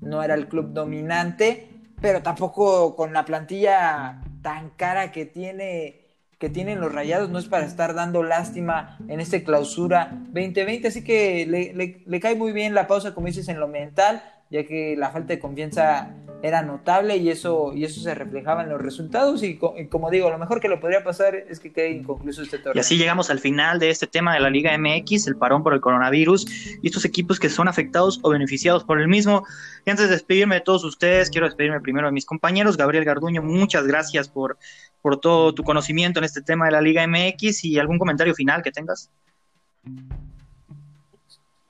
no 0.00 0.22
era 0.22 0.34
el 0.34 0.48
club 0.48 0.72
dominante, 0.72 1.68
pero 2.00 2.22
tampoco 2.22 2.96
con 2.96 3.12
la 3.12 3.26
plantilla 3.26 4.22
tan 4.40 4.70
cara 4.70 5.12
que 5.12 5.26
tiene 5.26 6.01
que 6.42 6.48
tienen 6.48 6.80
los 6.80 6.92
rayados 6.92 7.30
no 7.30 7.38
es 7.38 7.46
para 7.46 7.64
estar 7.64 7.94
dando 7.94 8.24
lástima 8.24 8.98
en 9.06 9.20
este 9.20 9.44
clausura 9.44 10.10
2020, 10.32 10.88
así 10.88 11.04
que 11.04 11.46
le, 11.46 12.02
le, 12.04 12.20
cae 12.20 12.34
muy 12.34 12.50
bien 12.50 12.74
la 12.74 12.88
pausa, 12.88 13.14
como 13.14 13.28
dices, 13.28 13.46
en 13.46 13.60
lo 13.60 13.68
mental, 13.68 14.24
ya 14.52 14.64
que 14.64 14.94
la 14.96 15.10
falta 15.10 15.32
de 15.32 15.40
confianza 15.40 16.14
era 16.42 16.60
notable 16.62 17.16
y 17.16 17.30
eso, 17.30 17.72
y 17.72 17.84
eso 17.84 18.00
se 18.00 18.14
reflejaba 18.14 18.64
en 18.64 18.68
los 18.68 18.82
resultados 18.82 19.42
y, 19.44 19.56
como 19.56 20.10
digo, 20.10 20.28
lo 20.28 20.38
mejor 20.38 20.60
que 20.60 20.68
le 20.68 20.76
podría 20.76 21.04
pasar 21.04 21.36
es 21.36 21.60
que 21.60 21.72
quede 21.72 21.92
inconcluso 21.92 22.42
este 22.42 22.58
torneo. 22.58 22.74
Y 22.74 22.80
así 22.80 22.98
llegamos 22.98 23.30
al 23.30 23.38
final 23.38 23.78
de 23.78 23.90
este 23.90 24.08
tema 24.08 24.34
de 24.34 24.40
la 24.40 24.50
Liga 24.50 24.76
MX, 24.76 25.28
el 25.28 25.36
parón 25.36 25.62
por 25.62 25.72
el 25.72 25.80
coronavirus 25.80 26.46
y 26.82 26.86
estos 26.86 27.04
equipos 27.04 27.38
que 27.38 27.48
son 27.48 27.68
afectados 27.68 28.18
o 28.22 28.30
beneficiados 28.30 28.82
por 28.82 29.00
el 29.00 29.06
mismo. 29.06 29.44
Y 29.86 29.90
antes 29.90 30.08
de 30.08 30.12
despedirme 30.12 30.56
de 30.56 30.62
todos 30.62 30.84
ustedes, 30.84 31.30
quiero 31.30 31.46
despedirme 31.46 31.80
primero 31.80 32.08
de 32.08 32.12
mis 32.12 32.26
compañeros. 32.26 32.76
Gabriel 32.76 33.04
Garduño, 33.04 33.40
muchas 33.42 33.86
gracias 33.86 34.28
por, 34.28 34.58
por 35.00 35.20
todo 35.20 35.54
tu 35.54 35.62
conocimiento 35.62 36.18
en 36.18 36.24
este 36.24 36.42
tema 36.42 36.66
de 36.66 36.72
la 36.72 36.82
Liga 36.82 37.06
MX 37.06 37.64
y 37.64 37.78
algún 37.78 37.98
comentario 37.98 38.34
final 38.34 38.62
que 38.62 38.72
tengas. 38.72 39.10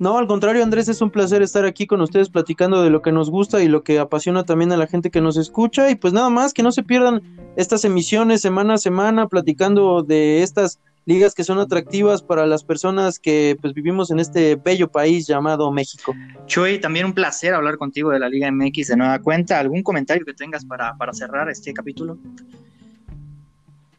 No, 0.02 0.18
al 0.18 0.26
contrario, 0.26 0.64
Andrés, 0.64 0.88
es 0.88 1.00
un 1.00 1.12
placer 1.12 1.42
estar 1.42 1.64
aquí 1.64 1.86
con 1.86 2.00
ustedes 2.00 2.28
platicando 2.28 2.82
de 2.82 2.90
lo 2.90 3.02
que 3.02 3.12
nos 3.12 3.30
gusta 3.30 3.62
y 3.62 3.68
lo 3.68 3.84
que 3.84 4.00
apasiona 4.00 4.42
también 4.42 4.72
a 4.72 4.76
la 4.76 4.88
gente 4.88 5.12
que 5.12 5.20
nos 5.20 5.36
escucha. 5.36 5.90
Y 5.90 5.94
pues 5.94 6.12
nada 6.12 6.28
más, 6.28 6.52
que 6.52 6.64
no 6.64 6.72
se 6.72 6.82
pierdan 6.82 7.22
estas 7.54 7.84
emisiones 7.84 8.40
semana 8.40 8.74
a 8.74 8.78
semana, 8.78 9.28
platicando 9.28 10.02
de 10.02 10.42
estas 10.42 10.80
ligas 11.04 11.36
que 11.36 11.44
son 11.44 11.60
atractivas 11.60 12.20
para 12.20 12.46
las 12.46 12.64
personas 12.64 13.20
que 13.20 13.56
pues 13.60 13.74
vivimos 13.74 14.10
en 14.10 14.18
este 14.18 14.56
bello 14.56 14.90
país 14.90 15.24
llamado 15.28 15.70
México. 15.70 16.12
Chuy, 16.46 16.80
también 16.80 17.06
un 17.06 17.12
placer 17.12 17.54
hablar 17.54 17.76
contigo 17.76 18.10
de 18.10 18.18
la 18.18 18.28
Liga 18.28 18.50
MX 18.50 18.88
de 18.88 18.96
nueva 18.96 19.20
cuenta. 19.20 19.60
¿Algún 19.60 19.84
comentario 19.84 20.26
que 20.26 20.34
tengas 20.34 20.64
para, 20.64 20.96
para 20.96 21.12
cerrar 21.12 21.48
este 21.48 21.72
capítulo? 21.72 22.18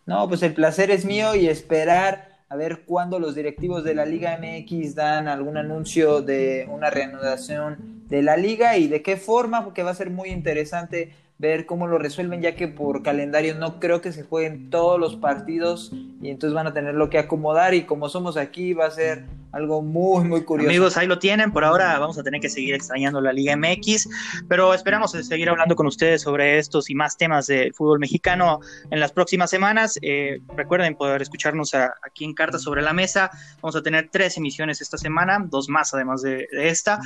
No, 0.06 0.28
pues 0.28 0.44
el 0.44 0.54
placer 0.54 0.92
es 0.92 1.06
mío 1.06 1.34
y 1.34 1.48
esperar 1.48 2.33
a 2.54 2.56
ver 2.56 2.84
cuándo 2.86 3.18
los 3.18 3.34
directivos 3.34 3.84
de 3.84 3.96
la 3.96 4.06
Liga 4.06 4.38
MX 4.40 4.94
dan 4.94 5.28
algún 5.28 5.58
anuncio 5.58 6.22
de 6.22 6.70
una 6.72 6.92
reanudación 6.92 8.04
de 8.08 8.22
la 8.22 8.38
liga 8.38 8.78
y 8.78 8.88
de 8.88 9.02
qué 9.02 9.18
forma, 9.18 9.64
porque 9.64 9.82
va 9.82 9.90
a 9.90 9.96
ser 9.96 10.12
muy 10.12 10.30
interesante 10.30 11.14
ver 11.40 11.66
cómo 11.66 11.88
lo 11.88 11.98
resuelven, 11.98 12.44
ya 12.44 12.56
que 12.56 12.68
por 12.68 13.02
calendario 13.02 13.56
no 13.56 13.80
creo 13.80 14.02
que 14.02 14.12
se 14.12 14.22
jueguen 14.22 14.70
todos 14.70 15.00
los 15.00 15.16
partidos 15.16 15.94
y 16.22 16.30
entonces 16.30 16.54
van 16.54 16.68
a 16.68 16.74
tenerlo 16.74 17.10
que 17.10 17.18
acomodar 17.18 17.74
y 17.74 17.86
como 17.86 18.08
somos 18.08 18.38
aquí 18.38 18.74
va 18.74 18.86
a 18.86 18.92
ser 18.92 19.24
algo 19.54 19.82
muy, 19.82 20.26
muy 20.26 20.44
curioso. 20.44 20.70
Amigos, 20.70 20.98
ahí 20.98 21.08
lo 21.08 21.20
tienen, 21.20 21.52
por 21.52 21.64
ahora 21.64 21.98
vamos 22.00 22.18
a 22.18 22.24
tener 22.24 22.42
que 22.42 22.50
seguir 22.50 22.74
extrañando 22.74 23.22
la 23.22 23.32
Liga 23.32 23.56
MX, 23.56 24.10
pero 24.50 24.74
esperamos 24.74 25.12
seguir 25.12 25.48
hablando 25.48 25.76
con 25.76 25.86
ustedes 25.86 26.24
sobre 26.24 26.58
estos 26.58 26.90
y 26.90 26.96
más 26.96 27.16
temas 27.18 27.48
del 27.48 27.74
fútbol 27.74 28.00
mexicano 28.00 28.60
en 28.90 29.00
las 29.00 29.12
próximas 29.12 29.50
semanas. 29.52 30.00
Eh, 30.02 30.42
recuerden 30.56 30.96
poder 30.96 31.22
escucharnos 31.22 31.74
aquí 31.76 32.26
en 32.26 32.34
Cartas 32.34 32.64
sobre 32.64 32.82
la 32.82 32.94
Mesa, 32.94 33.30
vamos 33.62 33.76
a 33.76 33.84
tener 33.84 34.10
tres 34.12 34.38
emisiones 34.38 34.82
esta 34.82 34.98
semana, 34.98 35.46
dos 35.48 35.70
más 35.70 35.94
además 35.94 36.24
de, 36.24 36.48
de 36.52 36.70
esta. 36.70 37.00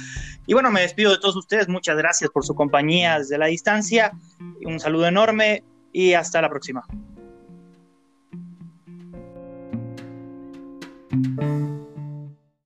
Y 0.45 0.53
bueno, 0.53 0.71
me 0.71 0.81
despido 0.81 1.11
de 1.11 1.19
todos 1.19 1.35
ustedes, 1.35 1.67
muchas 1.67 1.97
gracias 1.97 2.29
por 2.31 2.45
su 2.45 2.55
compañía 2.55 3.19
desde 3.19 3.37
la 3.37 3.47
distancia. 3.47 4.13
Un 4.65 4.79
saludo 4.79 5.07
enorme 5.07 5.63
y 5.91 6.13
hasta 6.13 6.41
la 6.41 6.49
próxima. 6.49 6.85